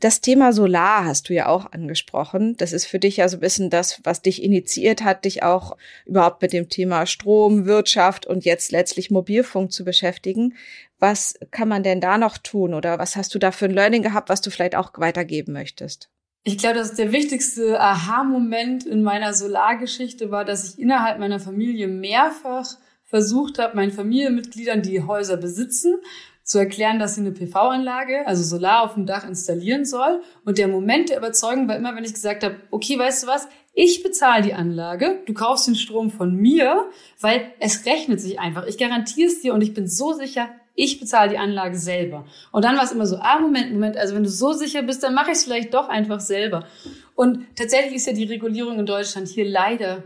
Das 0.00 0.20
Thema 0.20 0.52
Solar 0.52 1.04
hast 1.04 1.28
du 1.28 1.32
ja 1.32 1.46
auch 1.46 1.70
angesprochen. 1.70 2.56
Das 2.56 2.72
ist 2.72 2.86
für 2.86 2.98
dich 2.98 3.18
ja 3.18 3.28
so 3.28 3.36
ein 3.36 3.40
bisschen 3.40 3.70
das, 3.70 4.00
was 4.02 4.20
dich 4.20 4.42
initiiert 4.42 5.04
hat, 5.04 5.24
dich 5.24 5.44
auch 5.44 5.76
überhaupt 6.06 6.42
mit 6.42 6.52
dem 6.52 6.70
Thema 6.70 7.06
Strom, 7.06 7.66
Wirtschaft 7.66 8.26
und 8.26 8.44
jetzt 8.44 8.72
letztlich 8.72 9.12
Mobilfunk 9.12 9.70
zu 9.70 9.84
beschäftigen. 9.84 10.56
Was 10.98 11.38
kann 11.52 11.68
man 11.68 11.84
denn 11.84 12.00
da 12.00 12.18
noch 12.18 12.36
tun 12.36 12.74
oder 12.74 12.98
was 12.98 13.14
hast 13.14 13.32
du 13.32 13.38
da 13.38 13.52
für 13.52 13.66
ein 13.66 13.74
Learning 13.74 14.02
gehabt, 14.02 14.28
was 14.28 14.40
du 14.40 14.50
vielleicht 14.50 14.74
auch 14.74 14.90
weitergeben 14.96 15.52
möchtest? 15.52 16.10
Ich 16.42 16.56
glaube, 16.56 16.76
dass 16.76 16.94
der 16.94 17.12
wichtigste 17.12 17.80
Aha-Moment 17.80 18.86
in 18.86 19.02
meiner 19.02 19.34
Solargeschichte 19.34 20.30
war, 20.30 20.44
dass 20.44 20.72
ich 20.72 20.78
innerhalb 20.78 21.18
meiner 21.18 21.38
Familie 21.38 21.86
mehrfach 21.86 22.78
versucht 23.04 23.58
habe, 23.58 23.76
meinen 23.76 23.90
Familienmitgliedern, 23.90 24.82
die 24.82 25.02
Häuser 25.02 25.36
besitzen, 25.36 25.96
zu 26.42 26.58
erklären, 26.58 26.98
dass 26.98 27.14
sie 27.14 27.20
eine 27.20 27.32
PV-Anlage, 27.32 28.26
also 28.26 28.42
Solar 28.42 28.82
auf 28.82 28.94
dem 28.94 29.06
Dach 29.06 29.28
installieren 29.28 29.84
soll. 29.84 30.22
Und 30.44 30.58
der 30.58 30.66
Moment 30.66 31.10
der 31.10 31.18
Überzeugung 31.18 31.68
war 31.68 31.76
immer, 31.76 31.94
wenn 31.94 32.04
ich 32.04 32.14
gesagt 32.14 32.42
habe, 32.42 32.56
okay, 32.70 32.98
weißt 32.98 33.22
du 33.22 33.26
was, 33.28 33.46
ich 33.72 34.02
bezahle 34.02 34.42
die 34.42 34.54
Anlage, 34.54 35.22
du 35.26 35.34
kaufst 35.34 35.68
den 35.68 35.76
Strom 35.76 36.10
von 36.10 36.34
mir, 36.34 36.88
weil 37.20 37.52
es 37.60 37.86
rechnet 37.86 38.20
sich 38.20 38.40
einfach. 38.40 38.66
Ich 38.66 38.78
garantiere 38.78 39.28
es 39.28 39.40
dir 39.40 39.54
und 39.54 39.60
ich 39.60 39.74
bin 39.74 39.86
so 39.86 40.12
sicher, 40.12 40.48
ich 40.74 41.00
bezahle 41.00 41.30
die 41.30 41.38
Anlage 41.38 41.76
selber. 41.76 42.26
Und 42.52 42.64
dann 42.64 42.76
war 42.76 42.84
es 42.84 42.92
immer 42.92 43.06
so, 43.06 43.16
ah, 43.16 43.38
Moment, 43.40 43.72
Moment, 43.72 43.96
also 43.96 44.14
wenn 44.14 44.22
du 44.22 44.30
so 44.30 44.52
sicher 44.52 44.82
bist, 44.82 45.02
dann 45.02 45.14
mache 45.14 45.30
ich 45.30 45.38
es 45.38 45.44
vielleicht 45.44 45.74
doch 45.74 45.88
einfach 45.88 46.20
selber. 46.20 46.66
Und 47.14 47.46
tatsächlich 47.56 47.96
ist 47.96 48.06
ja 48.06 48.12
die 48.12 48.24
Regulierung 48.24 48.78
in 48.78 48.86
Deutschland 48.86 49.28
hier 49.28 49.44
leider 49.44 50.04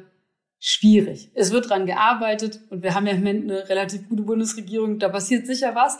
schwierig. 0.59 1.31
Es 1.35 1.53
wird 1.53 1.69
dran 1.69 1.87
gearbeitet 1.87 2.61
und 2.71 2.83
wir 2.83 2.95
haben 2.95 3.07
ja 3.07 3.13
im 3.13 3.19
Moment 3.19 3.51
eine 3.51 3.69
relativ 3.69 4.09
gute 4.09 4.23
Bundesregierung, 4.23 4.99
da 4.99 5.09
passiert 5.09 5.47
sicher 5.47 5.75
was. 5.75 5.99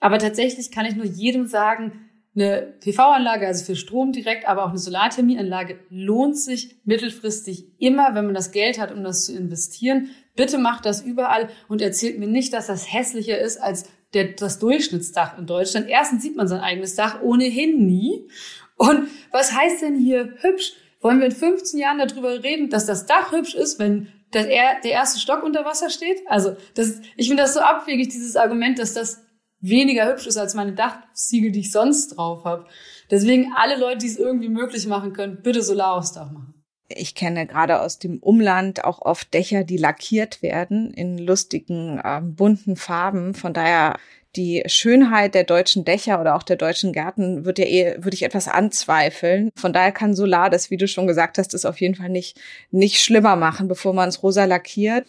Aber 0.00 0.18
tatsächlich 0.18 0.70
kann 0.70 0.86
ich 0.86 0.96
nur 0.96 1.06
jedem 1.06 1.46
sagen, 1.46 2.06
eine 2.34 2.74
PV-Anlage, 2.80 3.46
also 3.46 3.64
für 3.64 3.76
Strom 3.76 4.12
direkt, 4.12 4.46
aber 4.46 4.64
auch 4.64 4.70
eine 4.70 4.78
Solarthermieanlage 4.78 5.78
lohnt 5.88 6.38
sich 6.38 6.76
mittelfristig 6.84 7.64
immer, 7.78 8.14
wenn 8.14 8.26
man 8.26 8.34
das 8.34 8.52
Geld 8.52 8.78
hat, 8.78 8.92
um 8.92 9.02
das 9.02 9.24
zu 9.24 9.34
investieren. 9.34 10.10
Bitte 10.36 10.58
macht 10.58 10.84
das 10.84 11.02
überall 11.02 11.48
und 11.68 11.82
erzählt 11.82 12.18
mir 12.18 12.28
nicht, 12.28 12.52
dass 12.52 12.66
das 12.66 12.92
hässlicher 12.92 13.38
ist 13.38 13.56
als 13.56 13.88
der, 14.14 14.32
das 14.32 14.58
Durchschnittsdach 14.58 15.38
in 15.38 15.46
Deutschland. 15.46 15.88
Erstens 15.88 16.22
sieht 16.22 16.36
man 16.36 16.48
sein 16.48 16.60
eigenes 16.60 16.94
Dach 16.94 17.22
ohnehin 17.22 17.86
nie. 17.86 18.28
Und 18.76 19.08
was 19.32 19.52
heißt 19.52 19.82
denn 19.82 19.96
hier 19.96 20.34
hübsch? 20.40 20.74
Wollen 21.00 21.18
wir 21.18 21.26
in 21.26 21.32
15 21.32 21.78
Jahren 21.78 21.98
darüber 21.98 22.42
reden, 22.42 22.70
dass 22.70 22.86
das 22.86 23.06
Dach 23.06 23.32
hübsch 23.32 23.54
ist, 23.54 23.78
wenn 23.78 24.08
das, 24.32 24.46
der 24.46 24.84
erste 24.84 25.20
Stock 25.20 25.42
unter 25.42 25.64
Wasser 25.64 25.90
steht? 25.90 26.20
Also, 26.26 26.56
das, 26.74 27.00
ich 27.16 27.28
finde 27.28 27.42
das 27.42 27.54
so 27.54 27.60
abwegig, 27.60 28.08
dieses 28.08 28.36
Argument, 28.36 28.78
dass 28.78 28.94
das 28.94 29.22
weniger 29.60 30.10
hübsch 30.10 30.26
ist 30.26 30.36
als 30.36 30.54
meine 30.54 30.74
Dachziegel, 30.74 31.50
die 31.52 31.60
ich 31.60 31.72
sonst 31.72 32.08
drauf 32.08 32.44
habe. 32.44 32.66
Deswegen 33.10 33.52
alle 33.54 33.78
Leute, 33.78 33.98
die 33.98 34.06
es 34.06 34.18
irgendwie 34.18 34.48
möglich 34.48 34.86
machen 34.86 35.12
können, 35.12 35.42
bitte 35.42 35.62
Solar 35.62 35.94
aufs 35.94 36.12
Dach 36.12 36.30
machen. 36.30 36.55
Ich 36.88 37.14
kenne 37.14 37.46
gerade 37.46 37.80
aus 37.80 37.98
dem 37.98 38.18
Umland 38.18 38.84
auch 38.84 39.02
oft 39.02 39.34
Dächer, 39.34 39.64
die 39.64 39.76
lackiert 39.76 40.40
werden 40.42 40.92
in 40.92 41.18
lustigen, 41.18 41.98
äh, 41.98 42.20
bunten 42.22 42.76
Farben. 42.76 43.34
Von 43.34 43.52
daher 43.52 43.96
die 44.36 44.62
Schönheit 44.66 45.34
der 45.34 45.44
deutschen 45.44 45.84
Dächer 45.84 46.20
oder 46.20 46.36
auch 46.36 46.42
der 46.42 46.56
deutschen 46.56 46.92
Gärten 46.92 47.44
würde 47.44 47.62
ja 47.62 47.68
eh, 47.68 48.04
würde 48.04 48.14
ich 48.14 48.22
etwas 48.22 48.48
anzweifeln. 48.48 49.50
Von 49.56 49.72
daher 49.72 49.92
kann 49.92 50.14
Solar 50.14 50.50
das, 50.50 50.70
wie 50.70 50.76
du 50.76 50.86
schon 50.86 51.06
gesagt 51.06 51.38
hast, 51.38 51.54
das 51.54 51.64
auf 51.64 51.80
jeden 51.80 51.94
Fall 51.94 52.10
nicht, 52.10 52.38
nicht 52.70 53.00
schlimmer 53.00 53.36
machen, 53.36 53.68
bevor 53.68 53.94
man 53.94 54.08
es 54.08 54.22
rosa 54.22 54.44
lackiert. 54.44 55.06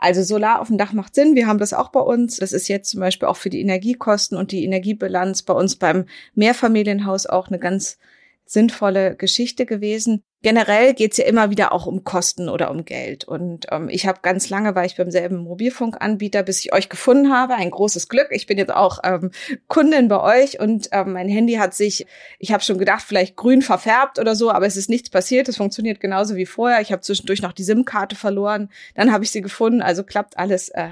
Also 0.00 0.22
Solar 0.22 0.60
auf 0.60 0.68
dem 0.68 0.78
Dach 0.78 0.92
macht 0.92 1.14
Sinn. 1.14 1.36
Wir 1.36 1.46
haben 1.46 1.58
das 1.58 1.72
auch 1.72 1.90
bei 1.90 2.00
uns. 2.00 2.36
Das 2.36 2.52
ist 2.52 2.68
jetzt 2.68 2.90
zum 2.90 3.00
Beispiel 3.00 3.28
auch 3.28 3.36
für 3.36 3.50
die 3.50 3.60
Energiekosten 3.60 4.36
und 4.36 4.52
die 4.52 4.64
Energiebilanz 4.64 5.42
bei 5.42 5.54
uns 5.54 5.76
beim 5.76 6.06
Mehrfamilienhaus 6.34 7.26
auch 7.26 7.48
eine 7.48 7.58
ganz 7.58 7.98
sinnvolle 8.44 9.16
Geschichte 9.16 9.66
gewesen. 9.66 10.22
Generell 10.42 10.94
geht's 10.94 11.16
ja 11.16 11.24
immer 11.24 11.50
wieder 11.50 11.72
auch 11.72 11.86
um 11.86 12.04
Kosten 12.04 12.48
oder 12.48 12.70
um 12.70 12.84
Geld. 12.84 13.24
Und 13.24 13.66
ähm, 13.70 13.88
ich 13.88 14.06
habe 14.06 14.20
ganz 14.22 14.48
lange 14.48 14.74
war 14.74 14.84
ich 14.84 14.96
beim 14.96 15.10
selben 15.10 15.38
Mobilfunkanbieter, 15.38 16.42
bis 16.42 16.64
ich 16.64 16.72
euch 16.72 16.88
gefunden 16.88 17.32
habe. 17.32 17.54
Ein 17.54 17.70
großes 17.70 18.08
Glück. 18.08 18.28
Ich 18.30 18.46
bin 18.46 18.58
jetzt 18.58 18.72
auch 18.72 19.00
ähm, 19.02 19.30
Kundin 19.66 20.08
bei 20.08 20.20
euch 20.42 20.60
und 20.60 20.88
ähm, 20.92 21.14
mein 21.14 21.28
Handy 21.28 21.54
hat 21.54 21.74
sich, 21.74 22.06
ich 22.38 22.52
habe 22.52 22.62
schon 22.62 22.78
gedacht, 22.78 23.02
vielleicht 23.04 23.36
grün 23.36 23.62
verfärbt 23.62 24.18
oder 24.18 24.36
so, 24.36 24.50
aber 24.50 24.66
es 24.66 24.76
ist 24.76 24.90
nichts 24.90 25.10
passiert. 25.10 25.48
Es 25.48 25.56
funktioniert 25.56 26.00
genauso 26.00 26.36
wie 26.36 26.46
vorher. 26.46 26.80
Ich 26.80 26.92
habe 26.92 27.02
zwischendurch 27.02 27.42
noch 27.42 27.52
die 27.52 27.64
SIM-Karte 27.64 28.14
verloren. 28.14 28.70
Dann 28.94 29.12
habe 29.12 29.24
ich 29.24 29.30
sie 29.30 29.42
gefunden. 29.42 29.82
Also 29.82 30.04
klappt 30.04 30.38
alles 30.38 30.68
äh, 30.68 30.90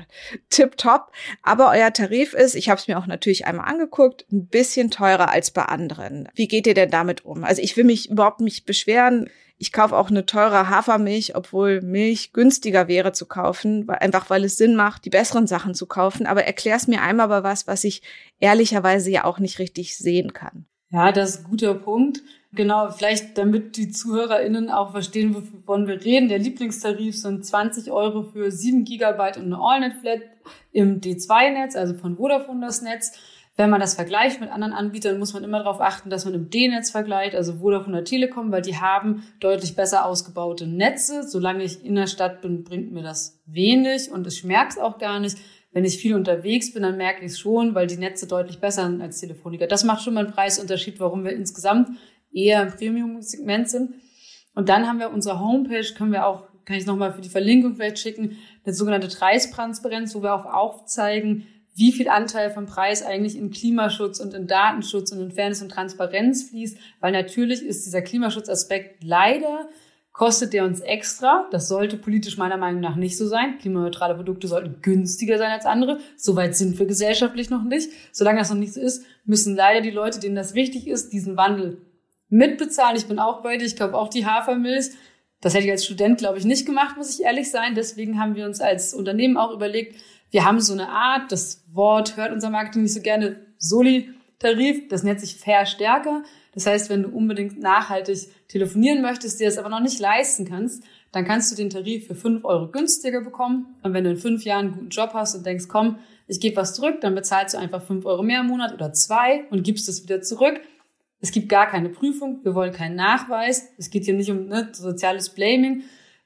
tipptopp. 0.50 1.12
Aber 1.42 1.70
euer 1.70 1.92
Tarif 1.92 2.34
ist, 2.34 2.54
ich 2.54 2.70
habe 2.70 2.80
es 2.80 2.88
mir 2.88 2.98
auch 2.98 3.06
natürlich 3.06 3.46
einmal 3.46 3.68
angeguckt, 3.68 4.26
ein 4.32 4.46
bisschen 4.46 4.90
teurer 4.90 5.30
als 5.30 5.50
bei 5.50 5.62
anderen. 5.62 6.28
Wie 6.34 6.48
geht 6.48 6.66
ihr 6.66 6.74
denn 6.74 6.90
damit 6.90 7.24
um? 7.24 7.44
Also 7.44 7.62
ich 7.62 7.76
will 7.76 7.84
mich 7.84 8.10
überhaupt 8.10 8.40
nicht 8.40 8.66
beschweren 8.66 9.28
ich 9.58 9.72
kaufe 9.72 9.96
auch 9.96 10.10
eine 10.10 10.26
teure 10.26 10.68
Hafermilch, 10.68 11.36
obwohl 11.36 11.80
Milch 11.80 12.32
günstiger 12.32 12.88
wäre 12.88 13.12
zu 13.12 13.26
kaufen, 13.26 13.88
einfach 13.88 14.28
weil 14.28 14.44
es 14.44 14.56
Sinn 14.56 14.74
macht, 14.74 15.04
die 15.04 15.10
besseren 15.10 15.46
Sachen 15.46 15.74
zu 15.74 15.86
kaufen. 15.86 16.26
Aber 16.26 16.44
erklär's 16.44 16.88
mir 16.88 17.02
einmal 17.02 17.24
aber 17.24 17.44
was, 17.44 17.66
was 17.66 17.84
ich 17.84 18.02
ehrlicherweise 18.40 19.10
ja 19.10 19.24
auch 19.24 19.38
nicht 19.38 19.58
richtig 19.58 19.96
sehen 19.96 20.32
kann. 20.32 20.66
Ja, 20.90 21.12
das 21.12 21.30
ist 21.30 21.38
ein 21.38 21.50
guter 21.50 21.74
Punkt. 21.74 22.22
Genau, 22.52 22.90
vielleicht 22.90 23.36
damit 23.36 23.76
die 23.76 23.90
ZuhörerInnen 23.90 24.70
auch 24.70 24.92
verstehen, 24.92 25.34
wovon 25.34 25.88
wir 25.88 26.04
reden. 26.04 26.28
Der 26.28 26.38
Lieblingstarif 26.38 27.18
sind 27.18 27.44
20 27.44 27.90
Euro 27.90 28.22
für 28.22 28.52
7 28.52 28.84
Gigabyte 28.84 29.38
und 29.38 29.52
eine 29.52 29.58
AllNet-Flat 29.58 30.20
im 30.70 31.00
D2-Netz, 31.00 31.74
also 31.74 31.94
von 31.94 32.16
Vodafone 32.16 32.64
das 32.66 32.82
Netz. 32.82 33.12
Wenn 33.56 33.70
man 33.70 33.80
das 33.80 33.94
vergleicht 33.94 34.40
mit 34.40 34.50
anderen 34.50 34.72
Anbietern, 34.72 35.18
muss 35.18 35.32
man 35.32 35.44
immer 35.44 35.58
darauf 35.58 35.80
achten, 35.80 36.10
dass 36.10 36.24
man 36.24 36.34
im 36.34 36.50
D-Netz 36.50 36.90
vergleicht, 36.90 37.36
also 37.36 37.58
Vodafone 37.58 37.98
oder 37.98 38.04
Telekom, 38.04 38.50
weil 38.50 38.62
die 38.62 38.76
haben 38.76 39.22
deutlich 39.38 39.76
besser 39.76 40.06
ausgebaute 40.06 40.66
Netze. 40.66 41.22
Solange 41.22 41.62
ich 41.62 41.84
in 41.84 41.94
der 41.94 42.08
Stadt 42.08 42.40
bin, 42.42 42.64
bringt 42.64 42.92
mir 42.92 43.04
das 43.04 43.40
wenig 43.46 44.10
und 44.10 44.26
ich 44.26 44.42
merke 44.42 44.70
es 44.70 44.78
auch 44.78 44.98
gar 44.98 45.20
nicht. 45.20 45.38
Wenn 45.70 45.84
ich 45.84 45.98
viel 45.98 46.16
unterwegs 46.16 46.72
bin, 46.72 46.82
dann 46.82 46.96
merke 46.96 47.24
ich 47.24 47.32
es 47.32 47.38
schon, 47.38 47.76
weil 47.76 47.86
die 47.86 47.96
Netze 47.96 48.26
deutlich 48.26 48.60
besser 48.60 48.86
sind 48.86 49.00
als 49.00 49.20
Telefoniker. 49.20 49.68
Das 49.68 49.84
macht 49.84 50.02
schon 50.02 50.14
mal 50.14 50.24
einen 50.24 50.34
Preisunterschied, 50.34 50.98
warum 50.98 51.24
wir 51.24 51.32
insgesamt 51.32 51.90
eher 52.32 52.62
im 52.62 52.72
Premium-Segment 52.72 53.70
sind. 53.70 53.94
Und 54.54 54.68
dann 54.68 54.86
haben 54.88 54.98
wir 54.98 55.10
unsere 55.10 55.38
Homepage, 55.38 55.86
können 55.96 56.12
wir 56.12 56.26
auch, 56.26 56.42
kann 56.64 56.76
ich 56.76 56.86
nochmal 56.86 57.12
für 57.12 57.20
die 57.20 57.28
Verlinkung 57.28 57.76
vielleicht 57.76 57.98
schicken, 58.00 58.36
eine 58.64 58.74
sogenannte 58.74 59.08
Preistransparenz, 59.08 60.14
wo 60.14 60.22
wir 60.22 60.34
auch 60.34 60.46
aufzeigen, 60.46 61.46
wie 61.74 61.92
viel 61.92 62.08
Anteil 62.08 62.50
vom 62.50 62.66
Preis 62.66 63.02
eigentlich 63.02 63.36
in 63.36 63.50
Klimaschutz 63.50 64.20
und 64.20 64.32
in 64.34 64.46
Datenschutz 64.46 65.10
und 65.12 65.20
in 65.20 65.32
Fairness 65.32 65.62
und 65.62 65.70
Transparenz 65.70 66.50
fließt, 66.50 66.78
weil 67.00 67.12
natürlich 67.12 67.62
ist 67.62 67.84
dieser 67.84 68.02
Klimaschutzaspekt 68.02 69.02
leider 69.02 69.68
kostet 70.14 70.52
der 70.52 70.64
uns 70.64 70.80
extra. 70.80 71.48
Das 71.50 71.66
sollte 71.66 71.96
politisch 71.96 72.38
meiner 72.38 72.56
Meinung 72.56 72.80
nach 72.80 72.94
nicht 72.94 73.18
so 73.18 73.26
sein. 73.26 73.58
Klimaneutrale 73.58 74.14
Produkte 74.14 74.46
sollten 74.46 74.80
günstiger 74.80 75.38
sein 75.38 75.50
als 75.50 75.66
andere. 75.66 75.98
Soweit 76.16 76.56
sind 76.56 76.78
wir 76.78 76.86
gesellschaftlich 76.86 77.50
noch 77.50 77.64
nicht. 77.64 77.90
Solange 78.12 78.38
das 78.38 78.48
noch 78.48 78.56
nicht 78.56 78.72
so 78.72 78.80
ist, 78.80 79.04
müssen 79.24 79.56
leider 79.56 79.80
die 79.80 79.90
Leute, 79.90 80.20
denen 80.20 80.36
das 80.36 80.54
wichtig 80.54 80.86
ist, 80.86 81.12
diesen 81.12 81.36
Wandel 81.36 81.78
mitbezahlen. 82.28 82.96
Ich 82.96 83.06
bin 83.06 83.18
auch 83.18 83.42
bei 83.42 83.56
dir. 83.56 83.66
Ich 83.66 83.74
glaube 83.74 83.98
auch 83.98 84.08
die 84.08 84.24
Hafermilch. 84.24 84.90
Das 85.40 85.52
hätte 85.52 85.66
ich 85.66 85.72
als 85.72 85.84
Student, 85.84 86.18
glaube 86.18 86.38
ich, 86.38 86.44
nicht 86.44 86.64
gemacht, 86.64 86.96
muss 86.96 87.18
ich 87.18 87.24
ehrlich 87.24 87.50
sein. 87.50 87.74
Deswegen 87.74 88.20
haben 88.20 88.36
wir 88.36 88.46
uns 88.46 88.60
als 88.60 88.94
Unternehmen 88.94 89.36
auch 89.36 89.52
überlegt, 89.52 90.00
wir 90.34 90.44
haben 90.44 90.60
so 90.60 90.72
eine 90.72 90.88
Art, 90.88 91.30
das 91.30 91.62
Wort 91.72 92.16
hört 92.16 92.32
unser 92.32 92.50
Marketing 92.50 92.82
nicht 92.82 92.92
so 92.92 93.00
gerne, 93.00 93.36
Soli-Tarif, 93.58 94.88
das 94.88 95.04
nennt 95.04 95.20
sich 95.20 95.36
Fair 95.36 95.64
Stärker. 95.64 96.24
Das 96.54 96.66
heißt, 96.66 96.90
wenn 96.90 97.04
du 97.04 97.08
unbedingt 97.10 97.60
nachhaltig 97.60 98.30
telefonieren 98.48 99.00
möchtest, 99.00 99.38
dir 99.38 99.46
das 99.46 99.58
aber 99.58 99.68
noch 99.68 99.78
nicht 99.78 100.00
leisten 100.00 100.44
kannst, 100.44 100.82
dann 101.12 101.24
kannst 101.24 101.52
du 101.52 101.56
den 101.56 101.70
Tarif 101.70 102.08
für 102.08 102.16
fünf 102.16 102.44
Euro 102.44 102.66
günstiger 102.66 103.20
bekommen. 103.20 103.76
Und 103.84 103.94
wenn 103.94 104.02
du 104.02 104.10
in 104.10 104.16
fünf 104.16 104.44
Jahren 104.44 104.66
einen 104.66 104.74
guten 104.74 104.88
Job 104.88 105.10
hast 105.14 105.36
und 105.36 105.46
denkst, 105.46 105.66
komm, 105.68 106.00
ich 106.26 106.40
gebe 106.40 106.56
was 106.56 106.74
zurück, 106.74 107.00
dann 107.00 107.14
bezahlst 107.14 107.54
du 107.54 107.58
einfach 107.58 107.82
fünf 107.86 108.04
Euro 108.04 108.24
mehr 108.24 108.40
im 108.40 108.48
Monat 108.48 108.74
oder 108.74 108.92
zwei 108.92 109.44
und 109.50 109.62
gibst 109.62 109.88
es 109.88 110.02
wieder 110.02 110.20
zurück. 110.20 110.60
Es 111.20 111.30
gibt 111.30 111.48
gar 111.48 111.68
keine 111.68 111.90
Prüfung, 111.90 112.40
wir 112.42 112.56
wollen 112.56 112.72
keinen 112.72 112.96
Nachweis. 112.96 113.68
Es 113.78 113.88
geht 113.88 114.04
hier 114.04 114.14
nicht 114.14 114.32
um 114.32 114.46
ne, 114.46 114.70
soziales 114.72 115.30
Blaming, 115.30 115.84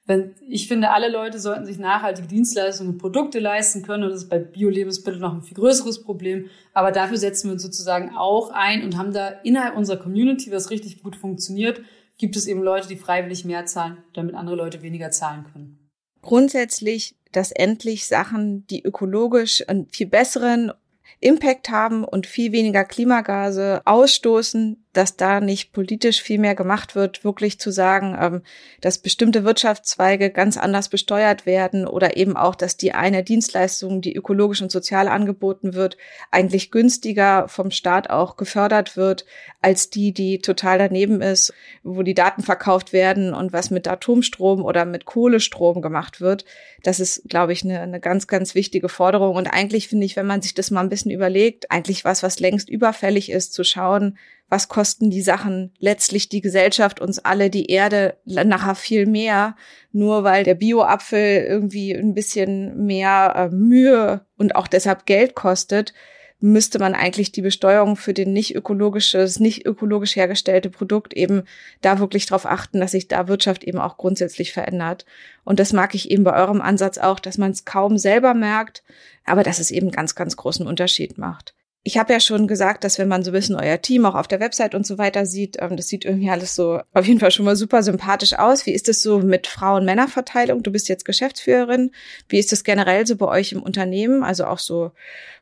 wenn, 0.09 0.35
ich 0.49 0.69
finde, 0.69 0.91
alle 0.91 1.11
Leute 1.11 1.39
sollten 1.39 1.67
sich 1.67 1.79
nachhaltige 1.79 2.27
Dienstleistungen 2.27 2.93
und 2.93 2.99
Produkte 2.99 3.41
leisten 3.41 3.83
können. 3.83 4.05
Und 4.05 4.11
das 4.11 4.23
ist 4.23 4.31
bei 4.31 4.39
Bio-Lebensmitteln 4.39 5.21
noch 5.21 5.35
ein 5.35 5.43
viel 5.43 5.57
größeres 5.57 6.03
Problem. 6.03 6.49
Aber 6.73 6.93
dafür 6.93 7.19
setzen 7.19 7.49
wir 7.49 7.53
uns 7.53 7.63
sozusagen 7.63 8.17
auch 8.17 8.51
ein 8.51 8.83
und 8.83 8.97
haben 8.97 9.13
da 9.13 9.29
innerhalb 9.29 9.77
unserer 9.77 9.99
Community, 9.99 10.51
was 10.51 10.71
richtig 10.71 11.03
gut 11.03 11.15
funktioniert, 11.15 11.83
gibt 12.17 12.37
es 12.37 12.47
eben 12.47 12.63
Leute, 12.63 12.89
die 12.89 12.97
freiwillig 12.97 13.45
mehr 13.45 13.67
zahlen, 13.67 13.99
damit 14.15 14.35
andere 14.35 14.57
Leute 14.57 14.81
weniger 14.81 15.11
zahlen 15.11 15.45
können. 15.53 15.79
Grundsätzlich, 16.23 17.15
dass 17.33 17.53
endlich 17.53 18.07
Sachen, 18.07 18.67
die 18.69 18.83
ökologisch 18.83 19.63
einen 19.69 19.89
viel 19.91 20.07
besseren 20.07 20.73
Impact 21.21 21.69
haben 21.69 22.05
und 22.05 22.27
viel 22.27 22.53
weniger 22.53 22.85
Klimagase 22.85 23.83
ausstoßen, 23.85 24.87
dass 24.93 25.17
da 25.17 25.41
nicht 25.41 25.73
politisch 25.73 26.23
viel 26.23 26.39
mehr 26.39 26.55
gemacht 26.55 26.95
wird, 26.95 27.23
wirklich 27.23 27.61
zu 27.61 27.71
sagen, 27.71 28.17
ähm, 28.19 28.43
dass 28.81 28.99
bestimmte 28.99 29.45
Wirtschaftszweige 29.45 30.31
ganz 30.31 30.57
anders 30.57 30.89
besteuert 30.89 31.47
werden 31.47 31.87
oder 31.87 32.17
eben 32.17 32.37
auch, 32.37 32.55
dass 32.55 32.77
die 32.77 32.93
eine 32.93 33.23
Dienstleistung, 33.23 34.01
die 34.01 34.15
ökologisch 34.15 34.63
und 34.63 34.73
sozial 34.73 35.09
angeboten 35.09 35.75
wird, 35.75 35.99
eigentlich 36.31 36.71
günstiger 36.71 37.49
vom 37.49 37.71
Staat 37.71 38.09
auch 38.09 38.37
gefördert 38.37 38.97
wird, 38.97 39.27
als 39.61 39.91
die, 39.91 40.13
die 40.13 40.39
total 40.39 40.79
daneben 40.79 41.21
ist, 41.21 41.53
wo 41.83 42.03
die 42.03 42.15
Daten 42.15 42.43
verkauft 42.43 42.93
werden 42.93 43.35
und 43.35 43.53
was 43.53 43.71
mit 43.71 43.87
Atomstrom 43.89 44.65
oder 44.65 44.85
mit 44.85 45.05
Kohlestrom 45.05 45.83
gemacht 45.83 46.21
wird. 46.21 46.45
Das 46.83 46.99
ist, 46.99 47.29
glaube 47.29 47.53
ich, 47.53 47.63
eine, 47.63 47.81
eine 47.81 48.01
ganz, 48.01 48.27
ganz 48.27 48.55
wichtige 48.55 48.89
Forderung. 48.89 49.37
Und 49.37 49.49
eigentlich 49.49 49.89
finde 49.89 50.07
ich, 50.07 50.17
wenn 50.17 50.27
man 50.27 50.41
sich 50.41 50.55
das 50.55 50.71
mal 50.71 50.81
ein 50.81 50.89
bisschen 50.89 51.11
überlegt, 51.11 51.71
eigentlich 51.71 52.05
was, 52.05 52.23
was 52.23 52.41
längst 52.41 52.71
überfällig 52.71 53.31
ist, 53.31 53.53
zu 53.53 53.65
schauen, 53.65 54.17
was 54.49 54.69
kosten 54.69 55.11
die 55.11 55.23
Sachen 55.23 55.73
letztlich 55.79 56.29
die 56.29 56.41
Gesellschaft, 56.41 57.01
uns 57.01 57.19
alle, 57.19 57.51
die 57.51 57.67
Erde 57.67 58.17
nachher 58.25 58.75
viel 58.75 59.07
mehr, 59.07 59.57
nur 59.93 60.25
weil 60.25 60.45
der 60.45 60.55
Bioapfel 60.55 61.45
irgendwie 61.47 61.93
ein 61.93 62.15
bisschen 62.15 62.87
mehr 62.87 63.35
äh, 63.37 63.55
Mühe 63.55 64.25
und 64.37 64.57
auch 64.57 64.67
deshalb 64.67 65.07
Geld 65.07 65.35
kostet, 65.35 65.93
müsste 66.41 66.79
man 66.79 66.95
eigentlich 66.95 67.33
die 67.33 67.43
Besteuerung 67.43 67.97
für 67.97 68.15
den 68.15 68.33
nicht 68.33 68.55
ökologisches, 68.55 69.41
nicht 69.41 69.67
ökologisch 69.67 70.15
hergestellte 70.15 70.71
Produkt 70.71 71.13
eben 71.15 71.43
da 71.81 71.99
wirklich 71.99 72.27
darauf 72.27 72.47
achten, 72.47 72.79
dass 72.79 72.93
sich 72.93 73.09
da 73.09 73.27
Wirtschaft 73.27 73.65
eben 73.65 73.79
auch 73.79 73.97
grundsätzlich 73.97 74.53
verändert. 74.53 75.05
Und 75.45 75.59
das 75.59 75.73
mag 75.73 75.95
ich 75.97 76.11
eben 76.11 76.23
bei 76.23 76.35
eurem 76.41 76.61
Ansatz 76.61 76.97
auch, 76.97 77.19
dass 77.19 77.39
man 77.39 77.51
es 77.51 77.65
kaum 77.65 77.99
selber 77.99 78.35
merkt, 78.35 78.85
aber 79.25 79.43
dass 79.43 79.59
es 79.59 79.73
eben 79.73 79.91
ganz, 79.91 80.15
ganz 80.15 80.37
großen 80.37 80.67
Unterschied 80.67 81.19
macht. 81.19 81.55
Ich 81.85 81.97
habe 81.97 82.13
ja 82.13 82.21
schon 82.21 82.49
gesagt, 82.49 82.85
dass 82.85 82.99
wenn 82.99 83.09
man 83.09 83.23
so 83.23 83.31
ein 83.31 83.35
bisschen 83.35 83.57
euer 83.57 83.81
Team 83.81 84.05
auch 84.05 84.15
auf 84.15 84.29
der 84.29 84.41
Website 84.41 84.75
und 84.75 84.87
so 84.87 84.99
weiter 84.99 85.25
sieht, 85.27 85.57
ähm, 85.61 85.77
das 85.77 85.89
sieht 85.89 86.05
irgendwie 86.05 86.29
alles 86.29 86.55
so 86.55 86.81
auf 86.93 87.07
jeden 87.07 87.21
Fall 87.21 87.31
schon 87.31 87.45
mal 87.45 87.57
super 87.57 87.83
sympathisch 87.83 88.35
aus. 88.35 88.67
Wie 88.67 88.73
ist 88.73 88.89
es 88.89 89.01
so 89.01 89.21
mit 89.21 89.47
Frauen-Männer-Verteilung? 89.47 90.63
Du 90.63 90.73
bist 90.73 90.89
jetzt 90.89 91.05
Geschäftsführerin. 91.05 91.93
Wie 92.29 92.39
ist 92.39 92.53
es 92.53 92.65
generell 92.65 93.07
so 93.07 93.17
bei 93.17 93.27
euch 93.27 93.53
im 93.53 93.63
Unternehmen? 93.63 94.23
Also 94.23 94.45
auch 94.45 94.59
so 94.59 94.91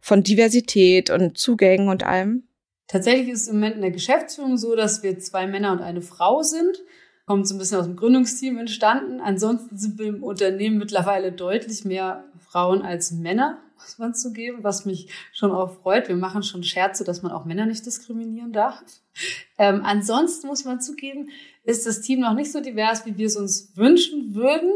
von 0.01 0.23
Diversität 0.23 1.11
und 1.11 1.39
Zugängen 1.39 1.89
und 1.89 2.05
allem? 2.05 2.45
Tatsächlich 2.87 3.31
ist 3.31 3.43
es 3.43 3.49
im 3.49 3.57
Moment 3.57 3.77
in 3.77 3.83
der 3.83 3.91
Geschäftsführung 3.91 4.57
so, 4.57 4.77
dass 4.77 5.03
wir 5.03 5.19
zwei 5.19 5.47
Männer 5.47 5.73
und 5.73 5.81
eine 5.81 6.03
Frau 6.03 6.43
sind. 6.43 6.79
Kommt 7.25 7.49
so 7.49 7.57
ein 7.57 7.59
bisschen 7.59 7.81
aus 7.81 7.87
dem 7.87 7.97
Gründungsteam 7.97 8.57
entstanden. 8.59 9.21
Ansonsten 9.21 9.77
sind 9.77 9.99
wir 9.99 10.07
im 10.07 10.23
Unternehmen 10.23 10.79
mittlerweile 10.79 11.33
deutlich 11.33 11.85
mehr 11.85 12.25
Frauen 12.39 12.83
als 12.83 13.11
Männer 13.11 13.59
muss 13.87 13.99
man 13.99 14.15
zugeben, 14.15 14.59
was 14.65 14.85
mich 14.85 15.09
schon 15.33 15.53
auch 15.53 15.81
freut. 15.81 16.09
Wir 16.09 16.17
machen 16.17 16.43
schon 16.43 16.65
Scherze, 16.65 17.05
dass 17.05 17.23
man 17.23 17.31
auch 17.31 17.45
Männer 17.45 17.67
nicht 17.67 17.87
diskriminieren 17.87 18.53
darf. 18.53 18.83
Ähm, 19.59 19.83
ansonsten 19.85 20.49
muss 20.49 20.65
man 20.65 20.81
zugeben, 20.81 21.31
ist 21.63 21.87
das 21.87 22.01
Team 22.01 22.21
noch 22.21 22.35
nicht 22.35 22.51
so 22.51 22.61
divers, 22.61 23.07
wie 23.07 23.17
wir 23.17 23.27
es 23.27 23.37
uns 23.37 23.77
wünschen 23.77 24.35
würden. 24.35 24.73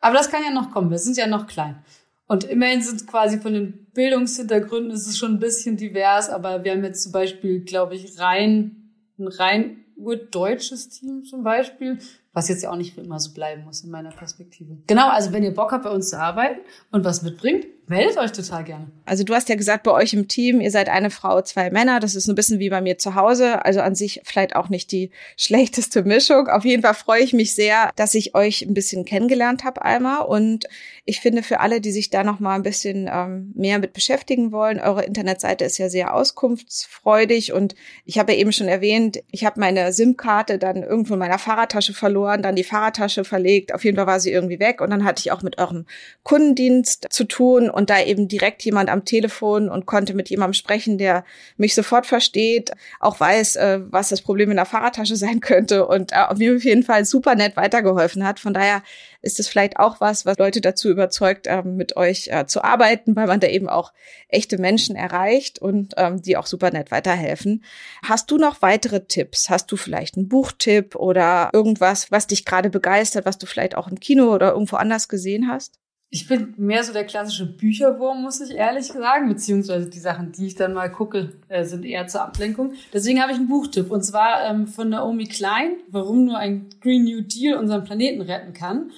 Aber 0.00 0.14
das 0.14 0.30
kann 0.30 0.42
ja 0.44 0.50
noch 0.50 0.70
kommen. 0.70 0.90
Wir 0.90 0.98
sind 0.98 1.16
ja 1.16 1.26
noch 1.26 1.46
klein. 1.46 1.82
Und 2.26 2.44
immerhin 2.44 2.82
sind 2.82 3.06
quasi 3.06 3.40
von 3.40 3.54
den 3.54 3.86
Bildungshintergründen 3.94 4.92
ist 4.92 5.06
es 5.06 5.16
schon 5.16 5.32
ein 5.32 5.38
bisschen 5.40 5.78
divers, 5.78 6.28
aber 6.28 6.62
wir 6.62 6.72
haben 6.72 6.84
jetzt 6.84 7.04
zum 7.04 7.12
Beispiel, 7.12 7.60
glaube 7.60 7.94
ich, 7.94 8.18
rein, 8.18 8.90
ein 9.18 9.28
rein 9.28 9.84
urdeutsches 9.96 10.88
Team 10.90 11.24
zum 11.24 11.42
Beispiel 11.42 11.98
was 12.32 12.48
jetzt 12.48 12.62
ja 12.62 12.70
auch 12.70 12.76
nicht 12.76 12.96
immer 12.96 13.20
so 13.20 13.32
bleiben 13.32 13.64
muss 13.64 13.82
in 13.82 13.90
meiner 13.90 14.10
Perspektive. 14.10 14.78
Genau, 14.86 15.10
also 15.10 15.32
wenn 15.32 15.42
ihr 15.42 15.54
Bock 15.54 15.72
habt, 15.72 15.84
bei 15.84 15.90
uns 15.90 16.10
zu 16.10 16.18
arbeiten 16.18 16.60
und 16.90 17.04
was 17.04 17.22
mitbringt, 17.22 17.66
meldet 17.88 18.16
euch 18.16 18.32
total 18.32 18.64
gerne. 18.64 18.86
Also 19.04 19.22
du 19.22 19.34
hast 19.34 19.50
ja 19.50 19.54
gesagt, 19.54 19.82
bei 19.82 19.90
euch 19.90 20.14
im 20.14 20.28
Team, 20.28 20.60
ihr 20.60 20.70
seid 20.70 20.88
eine 20.88 21.10
Frau, 21.10 21.42
zwei 21.42 21.70
Männer. 21.70 22.00
Das 22.00 22.14
ist 22.14 22.26
ein 22.28 22.34
bisschen 22.34 22.58
wie 22.58 22.70
bei 22.70 22.80
mir 22.80 22.96
zu 22.96 23.16
Hause. 23.16 23.64
Also 23.64 23.80
an 23.80 23.94
sich 23.94 24.22
vielleicht 24.24 24.56
auch 24.56 24.70
nicht 24.70 24.92
die 24.92 25.10
schlechteste 25.36 26.02
Mischung. 26.04 26.48
Auf 26.48 26.64
jeden 26.64 26.82
Fall 26.82 26.94
freue 26.94 27.22
ich 27.22 27.34
mich 27.34 27.54
sehr, 27.54 27.90
dass 27.96 28.14
ich 28.14 28.34
euch 28.34 28.62
ein 28.62 28.72
bisschen 28.72 29.04
kennengelernt 29.04 29.64
habe, 29.64 29.84
Alma. 29.84 30.20
Und 30.20 30.66
ich 31.04 31.20
finde 31.20 31.42
für 31.42 31.60
alle, 31.60 31.82
die 31.82 31.92
sich 31.92 32.08
da 32.08 32.24
noch 32.24 32.40
mal 32.40 32.54
ein 32.54 32.62
bisschen 32.62 33.10
ähm, 33.12 33.52
mehr 33.54 33.78
mit 33.78 33.92
beschäftigen 33.92 34.52
wollen, 34.52 34.80
eure 34.80 35.04
Internetseite 35.04 35.64
ist 35.64 35.76
ja 35.76 35.90
sehr 35.90 36.14
auskunftsfreudig. 36.14 37.52
Und 37.52 37.74
ich 38.06 38.18
habe 38.18 38.32
ja 38.32 38.38
eben 38.38 38.52
schon 38.52 38.68
erwähnt, 38.68 39.22
ich 39.32 39.44
habe 39.44 39.60
meine 39.60 39.92
SIM-Karte 39.92 40.58
dann 40.58 40.82
irgendwo 40.82 41.14
in 41.14 41.20
meiner 41.20 41.38
Fahrradtasche 41.38 41.92
verloren 41.92 42.21
verloren, 42.22 42.42
dann 42.42 42.56
die 42.56 42.64
Fahrradtasche 42.64 43.24
verlegt. 43.24 43.74
Auf 43.74 43.84
jeden 43.84 43.96
Fall 43.96 44.06
war 44.06 44.20
sie 44.20 44.32
irgendwie 44.32 44.60
weg. 44.60 44.80
Und 44.80 44.90
dann 44.90 45.04
hatte 45.04 45.20
ich 45.20 45.32
auch 45.32 45.42
mit 45.42 45.58
eurem 45.58 45.86
Kundendienst 46.22 47.08
zu 47.10 47.24
tun 47.24 47.68
und 47.70 47.90
da 47.90 48.00
eben 48.02 48.28
direkt 48.28 48.62
jemand 48.64 48.90
am 48.90 49.04
Telefon 49.04 49.68
und 49.68 49.86
konnte 49.86 50.14
mit 50.14 50.30
jemandem 50.30 50.54
sprechen, 50.54 50.98
der 50.98 51.24
mich 51.56 51.74
sofort 51.74 52.06
versteht, 52.06 52.72
auch 53.00 53.18
weiß, 53.18 53.56
äh, 53.56 53.80
was 53.90 54.08
das 54.08 54.22
Problem 54.22 54.50
in 54.50 54.56
der 54.56 54.66
Fahrradtasche 54.66 55.16
sein 55.22 55.40
könnte 55.40 55.86
und 55.86 56.12
äh, 56.12 56.34
mir 56.36 56.56
auf 56.56 56.64
jeden 56.64 56.82
Fall 56.82 57.04
super 57.04 57.34
nett 57.34 57.56
weitergeholfen 57.56 58.24
hat. 58.24 58.40
Von 58.40 58.54
daher 58.54 58.82
ist 59.22 59.40
es 59.40 59.48
vielleicht 59.48 59.78
auch 59.78 60.00
was, 60.00 60.26
was 60.26 60.38
Leute 60.38 60.60
dazu 60.60 60.90
überzeugt, 60.90 61.46
ähm, 61.48 61.76
mit 61.76 61.96
euch 61.96 62.28
äh, 62.28 62.46
zu 62.46 62.62
arbeiten, 62.62 63.16
weil 63.16 63.28
man 63.28 63.40
da 63.40 63.46
eben 63.46 63.68
auch 63.68 63.92
echte 64.28 64.58
Menschen 64.58 64.96
erreicht 64.96 65.60
und 65.60 65.94
ähm, 65.96 66.20
die 66.20 66.36
auch 66.36 66.46
super 66.46 66.70
nett 66.70 66.90
weiterhelfen. 66.90 67.64
Hast 68.04 68.30
du 68.30 68.36
noch 68.36 68.60
weitere 68.62 69.04
Tipps? 69.06 69.48
Hast 69.48 69.70
du 69.72 69.76
vielleicht 69.76 70.16
einen 70.16 70.28
Buchtipp 70.28 70.96
oder 70.96 71.50
irgendwas, 71.52 72.10
was 72.10 72.26
dich 72.26 72.44
gerade 72.44 72.68
begeistert, 72.68 73.24
was 73.24 73.38
du 73.38 73.46
vielleicht 73.46 73.76
auch 73.76 73.88
im 73.88 74.00
Kino 74.00 74.34
oder 74.34 74.52
irgendwo 74.52 74.76
anders 74.76 75.08
gesehen 75.08 75.48
hast? 75.48 75.78
Ich 76.14 76.28
bin 76.28 76.52
mehr 76.58 76.84
so 76.84 76.92
der 76.92 77.06
klassische 77.06 77.46
Bücherwurm, 77.46 78.20
muss 78.20 78.42
ich 78.42 78.50
ehrlich 78.54 78.84
sagen, 78.84 79.30
beziehungsweise 79.30 79.88
die 79.88 79.98
Sachen, 79.98 80.30
die 80.32 80.48
ich 80.48 80.54
dann 80.56 80.74
mal 80.74 80.92
gucke, 80.92 81.32
äh, 81.48 81.64
sind 81.64 81.86
eher 81.86 82.06
zur 82.06 82.20
Ablenkung. 82.20 82.74
Deswegen 82.92 83.22
habe 83.22 83.32
ich 83.32 83.38
einen 83.38 83.48
Buchtipp 83.48 83.90
und 83.90 84.02
zwar 84.02 84.44
ähm, 84.44 84.66
von 84.66 84.90
Naomi 84.90 85.24
Klein, 85.24 85.76
warum 85.88 86.26
nur 86.26 86.36
ein 86.36 86.66
Green 86.82 87.04
New 87.04 87.22
Deal 87.22 87.56
unseren 87.56 87.84
Planeten 87.84 88.20
retten 88.20 88.52
kann. 88.52 88.90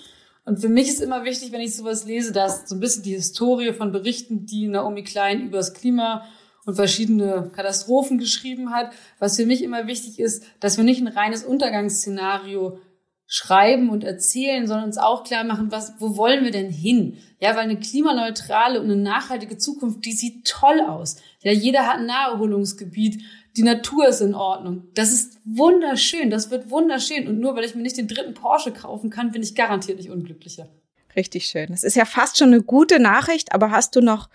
Und 0.44 0.60
für 0.60 0.68
mich 0.68 0.88
ist 0.88 1.00
immer 1.00 1.24
wichtig, 1.24 1.52
wenn 1.52 1.60
ich 1.60 1.74
sowas 1.74 2.04
lese, 2.04 2.32
dass 2.32 2.68
so 2.68 2.74
ein 2.74 2.80
bisschen 2.80 3.02
die 3.02 3.14
Historie 3.14 3.72
von 3.72 3.92
Berichten, 3.92 4.44
die 4.44 4.68
Naomi 4.68 5.02
Klein 5.02 5.46
über 5.46 5.56
das 5.56 5.72
Klima 5.72 6.26
und 6.66 6.74
verschiedene 6.74 7.50
Katastrophen 7.54 8.18
geschrieben 8.18 8.70
hat. 8.70 8.92
Was 9.18 9.36
für 9.36 9.46
mich 9.46 9.62
immer 9.62 9.86
wichtig 9.86 10.18
ist, 10.18 10.44
dass 10.60 10.76
wir 10.76 10.84
nicht 10.84 11.00
ein 11.00 11.08
reines 11.08 11.44
Untergangsszenario 11.44 12.78
schreiben 13.26 13.88
und 13.88 14.04
erzählen, 14.04 14.66
sondern 14.66 14.86
uns 14.86 14.98
auch 14.98 15.24
klar 15.24 15.44
machen, 15.44 15.72
was, 15.72 15.94
wo 15.98 16.16
wollen 16.16 16.44
wir 16.44 16.50
denn 16.50 16.70
hin? 16.70 17.16
Ja, 17.40 17.50
weil 17.50 17.62
eine 17.62 17.78
klimaneutrale 17.78 18.80
und 18.80 18.90
eine 18.90 19.00
nachhaltige 19.00 19.56
Zukunft, 19.56 20.04
die 20.04 20.12
sieht 20.12 20.46
toll 20.46 20.80
aus. 20.86 21.16
Ja, 21.40 21.52
jeder 21.52 21.86
hat 21.86 21.98
ein 21.98 22.06
Naherholungsgebiet, 22.06 23.22
die 23.56 23.62
Natur 23.62 24.08
ist 24.08 24.20
in 24.20 24.34
Ordnung. 24.34 24.88
Das 24.94 25.12
ist 25.12 25.38
wunderschön, 25.44 26.30
das 26.30 26.50
wird 26.50 26.70
wunderschön. 26.70 27.28
Und 27.28 27.38
nur 27.38 27.54
weil 27.54 27.64
ich 27.64 27.74
mir 27.74 27.82
nicht 27.82 27.96
den 27.96 28.08
dritten 28.08 28.34
Porsche 28.34 28.72
kaufen 28.72 29.10
kann, 29.10 29.30
bin 29.30 29.42
ich 29.42 29.54
garantiert 29.54 29.98
nicht 29.98 30.10
unglücklicher. 30.10 30.68
Richtig 31.16 31.46
schön. 31.46 31.68
Das 31.68 31.84
ist 31.84 31.94
ja 31.94 32.04
fast 32.04 32.38
schon 32.38 32.48
eine 32.48 32.62
gute 32.62 32.98
Nachricht, 32.98 33.52
aber 33.52 33.70
hast 33.70 33.94
du 33.94 34.00
noch 34.00 34.28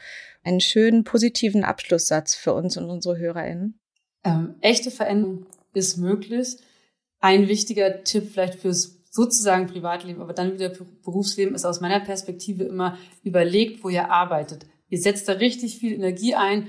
einen 0.44 0.62
schönen 0.62 1.04
positiven 1.04 1.64
Abschlusssatz 1.64 2.36
für 2.36 2.54
uns 2.54 2.78
und 2.78 2.90
unsere 2.90 3.18
HörerInnen? 3.18 3.78
Ähm, 4.24 4.56
echte 4.62 4.92
Veränderung 4.92 5.46
ist 5.74 5.98
möglich. 5.98 6.58
Ein 7.20 7.50
wichtiger 7.50 8.04
Tipp 8.04 8.30
vielleicht 8.32 8.56
fürs 8.56 9.00
sozusagen 9.12 9.68
Privatleben, 9.68 10.22
aber 10.22 10.34
dann 10.34 10.54
wieder 10.54 10.72
Berufsleben 11.04 11.56
ist 11.56 11.66
aus 11.66 11.82
meiner 11.82 12.00
Perspektive 12.00 12.64
immer 12.64 12.98
überlegt, 13.24 13.84
wo 13.84 13.90
ihr 13.90 14.10
arbeitet. 14.10 14.66
Ihr 14.88 15.00
setzt 15.00 15.28
da 15.28 15.34
richtig 15.34 15.78
viel 15.78 15.94
Energie 15.94 16.36
ein. 16.36 16.68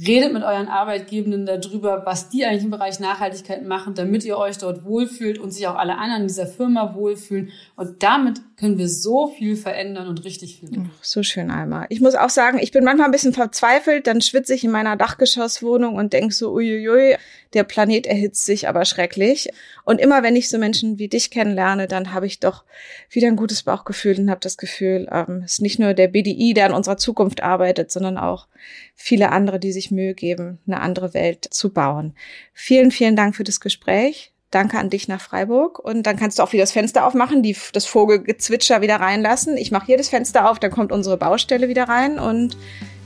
Redet 0.00 0.32
mit 0.32 0.42
euren 0.42 0.68
Arbeitgebenden 0.68 1.44
darüber, 1.44 2.06
was 2.06 2.30
die 2.30 2.46
eigentlich 2.46 2.64
im 2.64 2.70
Bereich 2.70 2.98
Nachhaltigkeit 2.98 3.62
machen, 3.62 3.94
damit 3.94 4.24
ihr 4.24 4.38
euch 4.38 4.56
dort 4.56 4.84
wohlfühlt 4.86 5.38
und 5.38 5.50
sich 5.50 5.66
auch 5.66 5.74
alle 5.74 5.98
anderen 5.98 6.22
in 6.22 6.28
dieser 6.28 6.46
Firma 6.46 6.94
wohlfühlen. 6.94 7.50
Und 7.76 8.02
damit 8.02 8.40
können 8.56 8.78
wir 8.78 8.88
so 8.88 9.28
viel 9.28 9.54
verändern 9.54 10.08
und 10.08 10.24
richtig 10.24 10.60
viel. 10.60 10.70
Tun. 10.70 10.90
So 11.02 11.22
schön, 11.22 11.50
Alma. 11.50 11.84
Ich 11.90 12.00
muss 12.00 12.14
auch 12.14 12.30
sagen, 12.30 12.58
ich 12.58 12.72
bin 12.72 12.84
manchmal 12.84 13.06
ein 13.06 13.12
bisschen 13.12 13.34
verzweifelt, 13.34 14.06
dann 14.06 14.22
schwitze 14.22 14.54
ich 14.54 14.64
in 14.64 14.70
meiner 14.70 14.96
Dachgeschosswohnung 14.96 15.96
und 15.96 16.14
denke 16.14 16.32
so, 16.32 16.52
uiuiui, 16.52 17.18
der 17.54 17.64
Planet 17.64 18.06
erhitzt 18.06 18.44
sich 18.44 18.68
aber 18.68 18.84
schrecklich. 18.84 19.48
Und 19.84 20.00
immer 20.00 20.22
wenn 20.22 20.36
ich 20.36 20.48
so 20.48 20.58
Menschen 20.58 20.98
wie 20.98 21.08
dich 21.08 21.30
kennenlerne, 21.30 21.86
dann 21.86 22.12
habe 22.12 22.26
ich 22.26 22.40
doch 22.40 22.64
wieder 23.10 23.28
ein 23.28 23.36
gutes 23.36 23.62
Bauchgefühl 23.62 24.18
und 24.18 24.30
habe 24.30 24.40
das 24.40 24.56
Gefühl, 24.56 25.08
ähm, 25.10 25.42
es 25.44 25.54
ist 25.54 25.62
nicht 25.62 25.78
nur 25.78 25.94
der 25.94 26.08
BDI, 26.08 26.54
der 26.54 26.66
an 26.66 26.74
unserer 26.74 26.96
Zukunft 26.96 27.42
arbeitet, 27.42 27.90
sondern 27.90 28.18
auch 28.18 28.48
viele 28.94 29.30
andere, 29.30 29.58
die 29.58 29.72
sich 29.72 29.90
Mühe 29.90 30.14
geben, 30.14 30.58
eine 30.66 30.80
andere 30.80 31.14
Welt 31.14 31.46
zu 31.50 31.72
bauen. 31.72 32.14
Vielen, 32.54 32.90
vielen 32.90 33.16
Dank 33.16 33.36
für 33.36 33.44
das 33.44 33.60
Gespräch. 33.60 34.32
Danke 34.50 34.78
an 34.78 34.90
dich 34.90 35.08
nach 35.08 35.20
Freiburg. 35.20 35.78
Und 35.78 36.06
dann 36.06 36.16
kannst 36.16 36.38
du 36.38 36.42
auch 36.42 36.52
wieder 36.52 36.62
das 36.62 36.72
Fenster 36.72 37.06
aufmachen, 37.06 37.42
die, 37.42 37.56
das 37.72 37.86
Vogelgezwitscher 37.86 38.82
wieder 38.82 38.96
reinlassen. 38.96 39.56
Ich 39.56 39.70
mache 39.70 39.86
hier 39.86 39.96
das 39.96 40.10
Fenster 40.10 40.48
auf, 40.48 40.58
dann 40.58 40.70
kommt 40.70 40.92
unsere 40.92 41.16
Baustelle 41.16 41.68
wieder 41.68 41.84
rein. 41.84 42.18
Und 42.18 42.56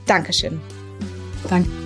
Dankeschön. 0.06 0.60
Danke. 1.48 1.85